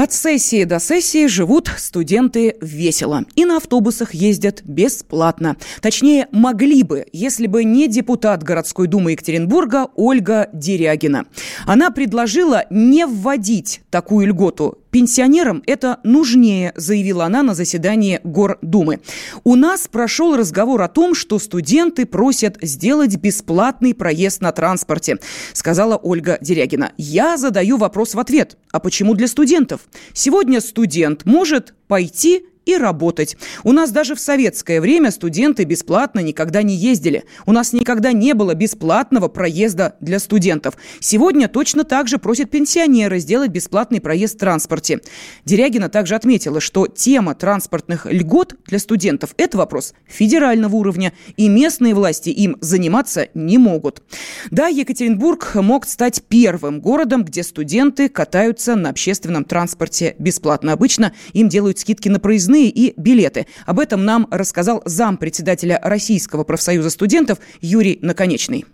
От 0.00 0.14
сессии 0.14 0.64
до 0.64 0.80
сессии 0.80 1.26
живут 1.26 1.70
студенты 1.76 2.56
весело. 2.62 3.26
И 3.36 3.44
на 3.44 3.58
автобусах 3.58 4.14
ездят 4.14 4.62
бесплатно. 4.64 5.58
Точнее, 5.82 6.26
могли 6.32 6.84
бы, 6.84 7.04
если 7.12 7.46
бы 7.46 7.64
не 7.64 7.86
депутат 7.86 8.42
городской 8.42 8.86
думы 8.86 9.12
Екатеринбурга 9.12 9.88
Ольга 9.96 10.48
Дерягина. 10.54 11.26
Она 11.66 11.90
предложила 11.90 12.64
не 12.70 13.04
вводить 13.04 13.82
такую 13.90 14.28
льготу 14.28 14.78
Пенсионерам 14.90 15.62
это 15.66 15.98
нужнее, 16.02 16.72
заявила 16.74 17.24
она 17.24 17.42
на 17.42 17.54
заседании 17.54 18.20
Гордумы. 18.24 19.00
У 19.44 19.54
нас 19.54 19.86
прошел 19.88 20.36
разговор 20.36 20.82
о 20.82 20.88
том, 20.88 21.14
что 21.14 21.38
студенты 21.38 22.06
просят 22.06 22.58
сделать 22.60 23.16
бесплатный 23.16 23.94
проезд 23.94 24.40
на 24.40 24.52
транспорте, 24.52 25.18
сказала 25.52 25.96
Ольга 25.96 26.38
Дерягина. 26.40 26.92
Я 26.96 27.36
задаю 27.36 27.76
вопрос 27.76 28.14
в 28.14 28.18
ответ. 28.18 28.56
А 28.72 28.80
почему 28.80 29.14
для 29.14 29.28
студентов? 29.28 29.82
Сегодня 30.12 30.60
студент 30.60 31.24
может 31.24 31.74
пойти 31.86 32.44
и 32.70 32.76
работать. 32.76 33.36
У 33.64 33.72
нас 33.72 33.90
даже 33.90 34.14
в 34.14 34.20
советское 34.20 34.80
время 34.80 35.10
студенты 35.10 35.64
бесплатно 35.64 36.20
никогда 36.20 36.62
не 36.62 36.74
ездили. 36.74 37.24
У 37.46 37.52
нас 37.52 37.72
никогда 37.72 38.12
не 38.12 38.34
было 38.34 38.54
бесплатного 38.54 39.28
проезда 39.28 39.96
для 40.00 40.18
студентов. 40.18 40.74
Сегодня 41.00 41.48
точно 41.48 41.84
так 41.84 42.08
же 42.08 42.18
просят 42.18 42.50
пенсионеры 42.50 43.18
сделать 43.18 43.50
бесплатный 43.50 44.00
проезд 44.00 44.36
в 44.36 44.38
транспорте. 44.38 45.00
Дерягина 45.44 45.88
также 45.88 46.14
отметила, 46.14 46.60
что 46.60 46.86
тема 46.86 47.34
транспортных 47.34 48.06
льгот 48.06 48.54
для 48.66 48.78
студентов– 48.78 49.34
это 49.36 49.58
вопрос 49.58 49.94
федерального 50.06 50.76
уровня, 50.76 51.12
и 51.36 51.48
местные 51.48 51.94
власти 51.94 52.30
им 52.30 52.56
заниматься 52.60 53.28
не 53.34 53.58
могут. 53.58 54.02
Да, 54.50 54.68
Екатеринбург 54.68 55.54
мог 55.56 55.86
стать 55.86 56.22
первым 56.28 56.80
городом, 56.80 57.24
где 57.24 57.42
студенты 57.42 58.08
катаются 58.08 58.76
на 58.76 58.90
общественном 58.90 59.44
транспорте 59.44 60.14
бесплатно. 60.18 60.72
Обычно 60.72 61.12
им 61.32 61.48
делают 61.48 61.78
скидки 61.78 62.08
на 62.08 62.20
проездные 62.20 62.59
проездные 62.60 62.68
и 62.68 62.94
билеты. 62.96 63.46
Об 63.66 63.78
этом 63.80 64.04
нам 64.04 64.26
рассказал 64.30 64.82
зам 64.84 65.16
председателя 65.16 65.80
Российского 65.82 66.44
профсоюза 66.44 66.90
студентов 66.90 67.38
Юрий 67.60 67.98
Наконечный. 68.02 68.64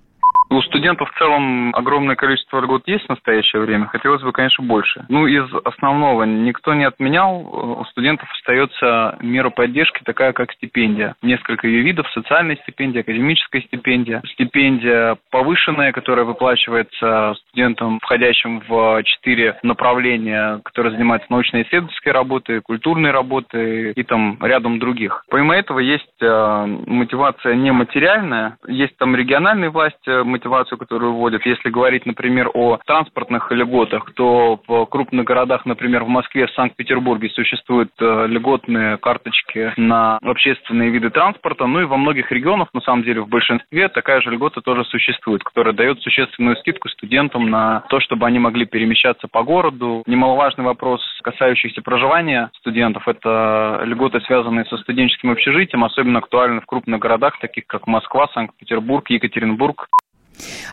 У 0.49 0.63
студентов 0.63 1.11
в 1.11 1.19
целом 1.19 1.75
огромное 1.75 2.15
количество 2.15 2.61
льгот 2.61 2.87
есть 2.87 3.07
в 3.07 3.09
настоящее 3.09 3.63
время. 3.63 3.87
Хотелось 3.87 4.23
бы, 4.23 4.33
конечно, 4.33 4.65
больше. 4.65 5.05
Ну, 5.09 5.27
из 5.27 5.45
основного 5.65 6.23
никто 6.23 6.75
не 6.75 6.85
отменял. 6.85 7.41
У 7.81 7.85
студентов 7.87 8.29
остается 8.39 9.17
мера 9.21 9.51
поддержки, 9.51 10.03
такая 10.05 10.33
как 10.33 10.53
стипендия. 10.53 11.17
Несколько 11.23 11.67
ее 11.67 11.83
видов. 11.83 12.09
Социальная 12.13 12.57
стипендия, 12.57 13.01
академическая 13.01 13.63
стипендия. 13.63 14.23
Стипендия 14.33 15.17
повышенная, 15.31 15.93
которая 15.93 16.25
выплачивается 16.25 17.35
студентам, 17.49 17.99
входящим 18.01 18.63
в 18.69 19.03
четыре 19.05 19.59
направления, 19.63 20.61
которые 20.65 20.93
занимаются 20.93 21.31
научно-исследовательской 21.31 22.13
работой, 22.13 22.61
культурной 22.61 23.11
работой 23.11 23.93
и 23.93 24.03
там 24.05 24.39
рядом 24.41 24.79
других. 24.79 25.25
Помимо 25.29 25.57
этого 25.57 25.81
есть 25.81 26.07
э, 26.21 26.67
мотивация 26.87 27.55
нематериальная. 27.55 28.59
Есть 28.69 28.97
там 28.97 29.17
региональные 29.17 29.71
власти, 29.71 30.23
мотивацию, 30.37 30.79
которую 30.79 31.15
вводят. 31.15 31.45
Если 31.47 31.71
говорить, 31.71 32.07
например, 32.07 32.51
о 32.55 32.79
транспортных 32.87 33.51
льготах, 33.51 34.13
то 34.15 34.61
в 34.67 34.87
крупных 34.87 35.25
городах, 35.25 35.67
например, 35.67 36.05
в 36.05 36.09
Москве, 36.09 36.47
в 36.47 36.53
Санкт-Петербурге 36.53 37.31
существуют 37.31 37.91
э, 38.01 38.27
льготные 38.29 38.99
карточки 38.99 39.73
на 39.77 40.19
общественные 40.23 40.91
виды 40.91 41.11
транспорта. 41.11 41.67
Ну 41.67 41.81
и 41.81 41.85
во 41.85 41.97
многих 41.97 42.31
регионах, 42.31 42.69
на 42.75 42.81
самом 42.81 43.03
деле, 43.03 43.23
в 43.23 43.29
большинстве 43.29 43.89
такая 43.89 44.21
же 44.21 44.31
льгота 44.31 44.61
тоже 44.61 44.85
существует, 44.85 45.43
которая 45.43 45.75
дает 45.75 46.01
существенную 46.01 46.57
скидку 46.57 46.89
студентам 46.89 47.51
на 47.51 47.81
то, 47.89 48.01
чтобы 48.01 48.27
они 48.27 48.39
могли 48.39 48.67
перемещаться 48.67 49.29
по 49.29 49.43
городу. 49.43 50.03
Немаловажный 50.07 50.65
вопрос, 50.65 51.01
касающийся 51.23 51.83
проживания 51.83 52.51
студентов, 52.59 53.09
это 53.09 53.81
льготы, 53.85 54.21
связанные 54.21 54.65
со 54.67 54.77
студенческим 54.79 55.31
общежитием, 55.31 55.85
особенно 55.85 56.19
актуально 56.19 56.61
в 56.61 56.67
крупных 56.67 57.01
городах, 57.01 57.39
таких 57.41 57.67
как 57.67 57.87
Москва, 57.87 58.29
Санкт-Петербург, 58.35 59.09
Екатеринбург. 59.11 59.89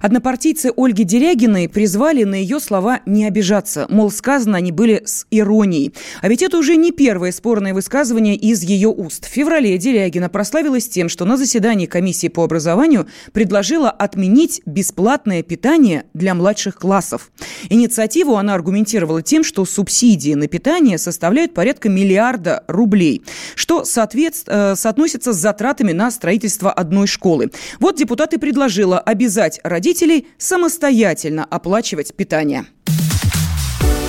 Однопартийцы 0.01 0.71
Ольги 0.75 1.03
Дерягиной 1.03 1.69
призвали 1.69 2.23
на 2.23 2.35
ее 2.35 2.59
слова 2.59 3.01
не 3.05 3.25
обижаться. 3.25 3.85
Мол, 3.89 4.11
сказано 4.11 4.57
они 4.57 4.71
были 4.71 5.03
с 5.05 5.25
иронией. 5.31 5.93
А 6.21 6.27
ведь 6.27 6.41
это 6.41 6.57
уже 6.57 6.75
не 6.75 6.91
первое 6.91 7.31
спорное 7.31 7.73
высказывание 7.73 8.35
из 8.35 8.63
ее 8.63 8.89
уст. 8.89 9.25
В 9.25 9.29
феврале 9.29 9.77
Дерягина 9.77 10.29
прославилась 10.29 10.87
тем, 10.87 11.09
что 11.09 11.25
на 11.25 11.37
заседании 11.37 11.85
комиссии 11.85 12.27
по 12.27 12.43
образованию 12.43 13.07
предложила 13.31 13.89
отменить 13.89 14.61
бесплатное 14.65 15.43
питание 15.43 16.05
для 16.13 16.33
младших 16.33 16.75
классов. 16.75 17.31
Инициативу 17.69 18.35
она 18.35 18.53
аргументировала 18.53 19.21
тем, 19.21 19.43
что 19.43 19.65
субсидии 19.65 20.33
на 20.33 20.47
питание 20.47 20.97
составляют 20.97 21.53
порядка 21.53 21.89
миллиарда 21.89 22.63
рублей, 22.67 23.23
что 23.55 23.85
соответств... 23.85 24.47
Э, 24.47 24.75
соотносится 24.75 25.33
с 25.33 25.37
затратами 25.37 25.91
на 25.91 26.11
строительство 26.11 26.71
одной 26.71 27.07
школы. 27.07 27.51
Вот 27.79 27.95
депутат 27.97 28.33
и 28.33 28.37
предложила 28.37 28.99
обязать 28.99 29.52
родителей 29.63 30.27
самостоятельно 30.37 31.45
оплачивать 31.45 32.13
питание. 32.15 32.65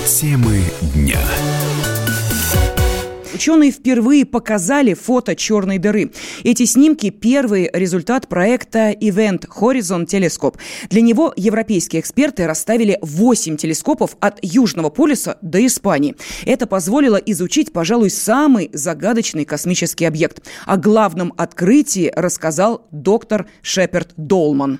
Темы 0.05 0.61
дня. 0.93 1.19
Ученые 3.35 3.71
впервые 3.71 4.25
показали 4.25 4.93
фото 4.93 5.35
черной 5.35 5.77
дыры. 5.77 6.13
Эти 6.45 6.63
снимки– 6.63 7.09
первый 7.11 7.69
результат 7.73 8.29
проекта 8.29 8.91
Event 8.91 9.45
Horizon 9.49 10.05
Telescope. 10.05 10.55
Для 10.89 11.01
него 11.01 11.33
европейские 11.35 11.99
эксперты 11.99 12.47
расставили 12.47 12.97
8 13.01 13.57
телескопов 13.57 14.15
от 14.21 14.39
Южного 14.41 14.89
полюса 14.89 15.37
до 15.41 15.65
Испании. 15.65 16.15
Это 16.45 16.65
позволило 16.65 17.17
изучить, 17.17 17.73
пожалуй, 17.73 18.09
самый 18.09 18.69
загадочный 18.71 19.43
космический 19.43 20.05
объект. 20.05 20.41
О 20.65 20.77
главном 20.77 21.33
открытии 21.35 22.13
рассказал 22.15 22.87
доктор 22.91 23.47
Шеперд 23.61 24.13
Долман. 24.15 24.79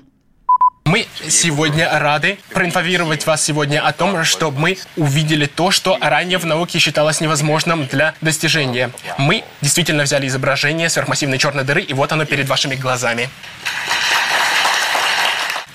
Мы 0.86 1.08
сегодня 1.28 1.90
рады 1.98 2.38
проинформировать 2.52 3.26
вас 3.26 3.44
сегодня 3.44 3.84
о 3.84 3.92
том, 3.92 4.22
что 4.22 4.52
мы 4.52 4.78
увидели 4.96 5.46
то, 5.46 5.72
что 5.72 5.98
ранее 6.00 6.38
в 6.38 6.46
науке 6.46 6.78
считалось 6.78 7.20
невозможным 7.20 7.88
для 7.88 8.14
достижения. 8.20 8.92
Мы 9.18 9.42
действительно 9.60 10.04
взяли 10.04 10.28
изображение 10.28 10.88
сверхмассивной 10.88 11.38
черной 11.38 11.64
дыры, 11.64 11.82
и 11.82 11.92
вот 11.92 12.12
оно 12.12 12.24
перед 12.24 12.46
вашими 12.46 12.76
глазами. 12.76 13.28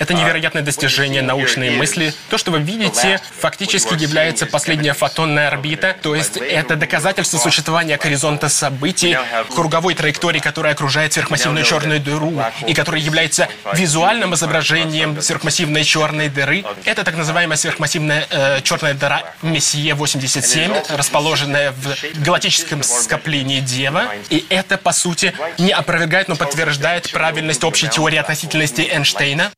Это 0.01 0.15
невероятное 0.15 0.63
достижение 0.63 1.21
научной 1.21 1.69
мысли. 1.69 2.11
То, 2.31 2.39
что 2.39 2.49
вы 2.49 2.59
видите, 2.59 3.21
фактически 3.39 3.93
является 3.93 4.47
последняя 4.47 4.93
фотонная 4.93 5.47
орбита, 5.47 5.95
то 6.01 6.15
есть 6.15 6.37
это 6.37 6.75
доказательство 6.75 7.37
существования 7.37 7.97
горизонта 7.97 8.49
событий, 8.49 9.15
круговой 9.53 9.93
траектории, 9.93 10.39
которая 10.39 10.73
окружает 10.73 11.13
сверхмассивную 11.13 11.63
черную 11.63 11.99
дыру 11.99 12.41
и 12.65 12.73
которая 12.73 12.99
является 12.99 13.47
визуальным 13.75 14.33
изображением 14.33 15.21
сверхмассивной 15.21 15.83
черной 15.83 16.29
дыры. 16.29 16.65
Это 16.83 17.03
так 17.03 17.15
называемая 17.15 17.57
сверхмассивная 17.57 18.25
э, 18.31 18.61
черная 18.63 18.95
дыра 18.95 19.21
Мессие 19.43 19.93
87, 19.93 20.73
расположенная 20.89 21.73
в 21.73 22.23
галактическом 22.25 22.81
скоплении 22.81 23.59
Дева. 23.59 24.05
И 24.31 24.47
это, 24.49 24.79
по 24.79 24.93
сути, 24.93 25.35
не 25.59 25.71
опровергает, 25.71 26.27
но 26.27 26.35
подтверждает 26.35 27.11
правильность 27.11 27.63
общей 27.63 27.87
теории 27.87 28.17
относительности 28.17 28.81
Эйнштейна. 28.81 29.51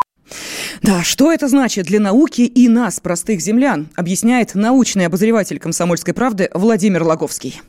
Да, 0.82 1.04
что 1.04 1.32
это 1.32 1.48
значит 1.48 1.86
для 1.86 2.00
науки 2.00 2.42
и 2.42 2.68
нас, 2.68 3.00
простых 3.00 3.42
землян, 3.42 3.90
объясняет 3.96 4.56
научный 4.56 5.06
обозреватель 5.06 5.60
«Комсомольской 5.60 6.14
правды» 6.14 6.50
Владимир 6.54 7.04
Логовский 7.04 7.62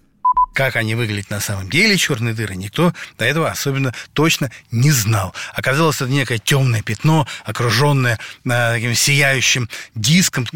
как 0.55 0.77
они 0.77 0.95
выглядят 0.95 1.31
на 1.31 1.41
самом 1.41 1.69
деле, 1.69 1.99
черные 1.99 2.33
дыры, 2.33 2.55
никто 2.55 2.95
до 3.19 3.25
этого 3.25 3.51
особенно 3.51 3.93
точно 4.13 4.51
не 4.71 4.91
знал. 4.91 5.35
Оказалось, 5.53 5.97
это 5.97 6.11
некое 6.11 6.39
темное 6.39 6.83
пятно, 6.83 7.27
окруженное 7.45 8.19
э, 8.45 8.75
таким 8.75 8.95
сияющим 8.95 9.69
диском, 9.95 10.47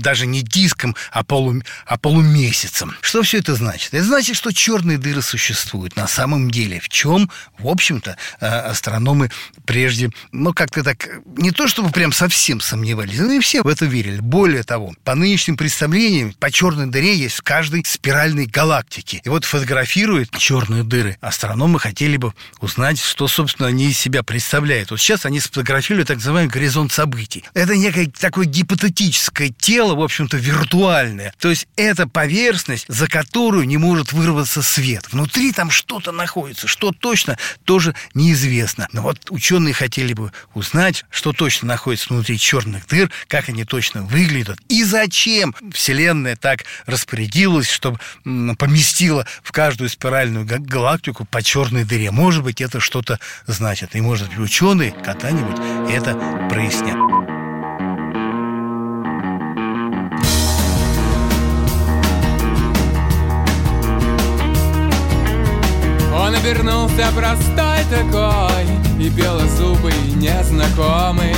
даже 0.00 0.26
не 0.26 0.42
диском, 0.42 0.96
а, 1.10 1.22
полу, 1.22 1.62
а 1.86 1.98
полумесяцем. 1.98 2.96
Что 3.02 3.22
все 3.22 3.38
это 3.38 3.54
значит? 3.54 3.94
Это 3.94 4.04
значит, 4.04 4.36
что 4.36 4.52
черные 4.52 4.98
дыры 4.98 5.22
существуют 5.22 5.96
на 5.96 6.08
самом 6.08 6.50
деле. 6.50 6.80
В 6.80 6.88
чем, 6.88 7.30
в 7.58 7.68
общем-то, 7.68 8.16
э, 8.40 8.46
астрономы 8.46 9.30
прежде, 9.66 10.10
ну, 10.32 10.54
как-то 10.54 10.82
так, 10.82 11.08
не 11.36 11.50
то 11.50 11.68
чтобы 11.68 11.90
прям 11.90 12.12
совсем 12.12 12.60
сомневались, 12.60 13.18
но 13.18 13.32
и 13.32 13.40
все 13.40 13.62
в 13.62 13.68
это 13.68 13.84
верили. 13.84 14.20
Более 14.20 14.62
того, 14.62 14.94
по 15.04 15.14
нынешним 15.14 15.56
представлениям, 15.56 16.32
по 16.32 16.50
черной 16.50 16.86
дыре 16.86 17.14
есть 17.14 17.36
в 17.36 17.42
каждой 17.42 17.84
спиральной 17.84 18.46
галактике. 18.46 19.20
И 19.24 19.28
вот 19.28 19.41
вот 19.42 19.44
фотографирует 19.44 20.30
черные 20.38 20.84
дыры. 20.84 21.18
Астрономы 21.20 21.80
хотели 21.80 22.16
бы 22.16 22.32
узнать, 22.60 23.00
что, 23.00 23.26
собственно, 23.26 23.68
они 23.68 23.90
из 23.90 23.98
себя 23.98 24.22
представляют. 24.22 24.90
Вот 24.90 25.00
сейчас 25.00 25.26
они 25.26 25.40
сфотографировали 25.40 26.04
так 26.04 26.18
называемый 26.18 26.52
горизонт 26.52 26.92
событий. 26.92 27.44
Это 27.54 27.76
некое 27.76 28.06
такое 28.06 28.46
гипотетическое 28.46 29.50
тело, 29.50 29.94
в 29.94 30.02
общем-то, 30.02 30.36
виртуальное. 30.36 31.34
То 31.38 31.50
есть 31.50 31.66
это 31.76 32.06
поверхность, 32.06 32.84
за 32.88 33.08
которую 33.08 33.66
не 33.66 33.78
может 33.78 34.12
вырваться 34.12 34.62
свет. 34.62 35.08
Внутри 35.10 35.52
там 35.52 35.70
что-то 35.70 36.12
находится. 36.12 36.68
Что 36.68 36.92
точно, 36.92 37.36
тоже 37.64 37.94
неизвестно. 38.14 38.88
Но 38.92 39.02
вот 39.02 39.30
ученые 39.30 39.74
хотели 39.74 40.12
бы 40.12 40.32
узнать, 40.54 41.04
что 41.10 41.32
точно 41.32 41.68
находится 41.68 42.12
внутри 42.12 42.38
черных 42.38 42.86
дыр, 42.86 43.10
как 43.26 43.48
они 43.48 43.64
точно 43.64 44.02
выглядят 44.02 44.58
и 44.68 44.84
зачем 44.84 45.54
Вселенная 45.72 46.36
так 46.36 46.64
распорядилась, 46.86 47.68
чтобы 47.68 47.98
поместила 48.56 49.26
в 49.42 49.52
каждую 49.52 49.88
спиральную 49.88 50.46
галактику 50.46 51.24
по 51.24 51.42
черной 51.42 51.84
дыре. 51.84 52.10
Может 52.10 52.42
быть, 52.42 52.60
это 52.60 52.80
что-то 52.80 53.18
значит. 53.46 53.94
И, 53.94 54.00
может 54.00 54.28
быть, 54.28 54.38
ученые 54.38 54.92
когда-нибудь 54.92 55.56
это 55.90 56.14
прояснят. 56.50 56.96
Он 66.14 66.34
обернулся 66.36 67.10
простой 67.16 67.84
такой 67.90 68.64
И 69.00 69.08
белозубый 69.10 69.94
незнакомый 70.14 71.34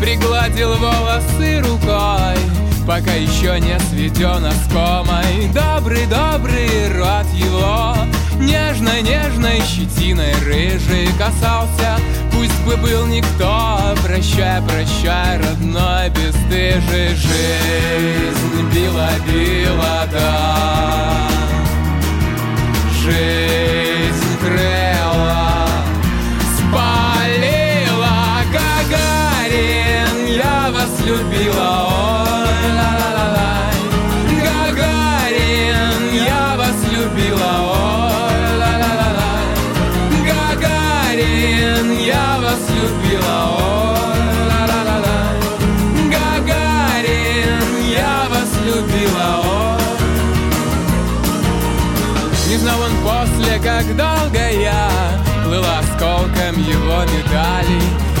Пригладил 0.00 0.76
волосы 0.76 1.60
рукой 1.60 2.67
пока 2.88 3.12
еще 3.12 3.60
не 3.60 3.78
сведен 3.80 4.46
оскомой. 4.46 5.50
Добрый-добрый 5.52 6.88
рот 6.96 7.26
его. 7.34 7.94
Нежной-нежной 8.40 9.60
щетиной 9.60 10.32
рыжий 10.46 11.08
касался. 11.18 11.98
Пусть 12.32 12.58
бы 12.64 12.78
был 12.78 13.06
никто, 13.06 13.94
прощай, 14.02 14.62
прощай, 14.62 15.38
родной 15.38 16.08
бесстыжий 16.10 17.14
Жизнь 17.14 18.70
била-била, 18.72 20.06
да 20.10 20.47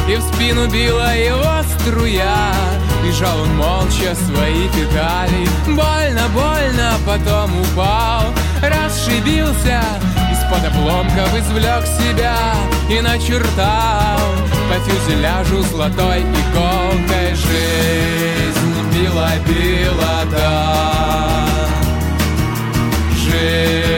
И 0.08 0.16
в 0.16 0.22
спину 0.22 0.66
била 0.68 1.14
его 1.14 1.62
струя. 1.78 2.54
Бежал 3.04 3.40
он 3.40 3.56
молча 3.56 4.14
свои 4.14 4.68
педали. 4.68 5.46
Больно, 5.66 6.28
больно, 6.32 6.94
потом 7.06 7.60
упал. 7.60 8.32
Расшибился 8.62 9.82
Из-под 10.32 10.64
обломков 10.66 11.32
извлек 11.38 11.84
себя 11.86 12.34
И 12.88 13.00
начертал. 13.00 14.18
По 14.68 14.74
фюзеляжу 14.80 15.62
золотой 15.62 16.20
иголкой 16.20 17.34
Жизнь 17.34 18.90
била, 18.92 19.30
била, 19.46 20.24
да 20.30 21.46
Жизнь 23.14 23.97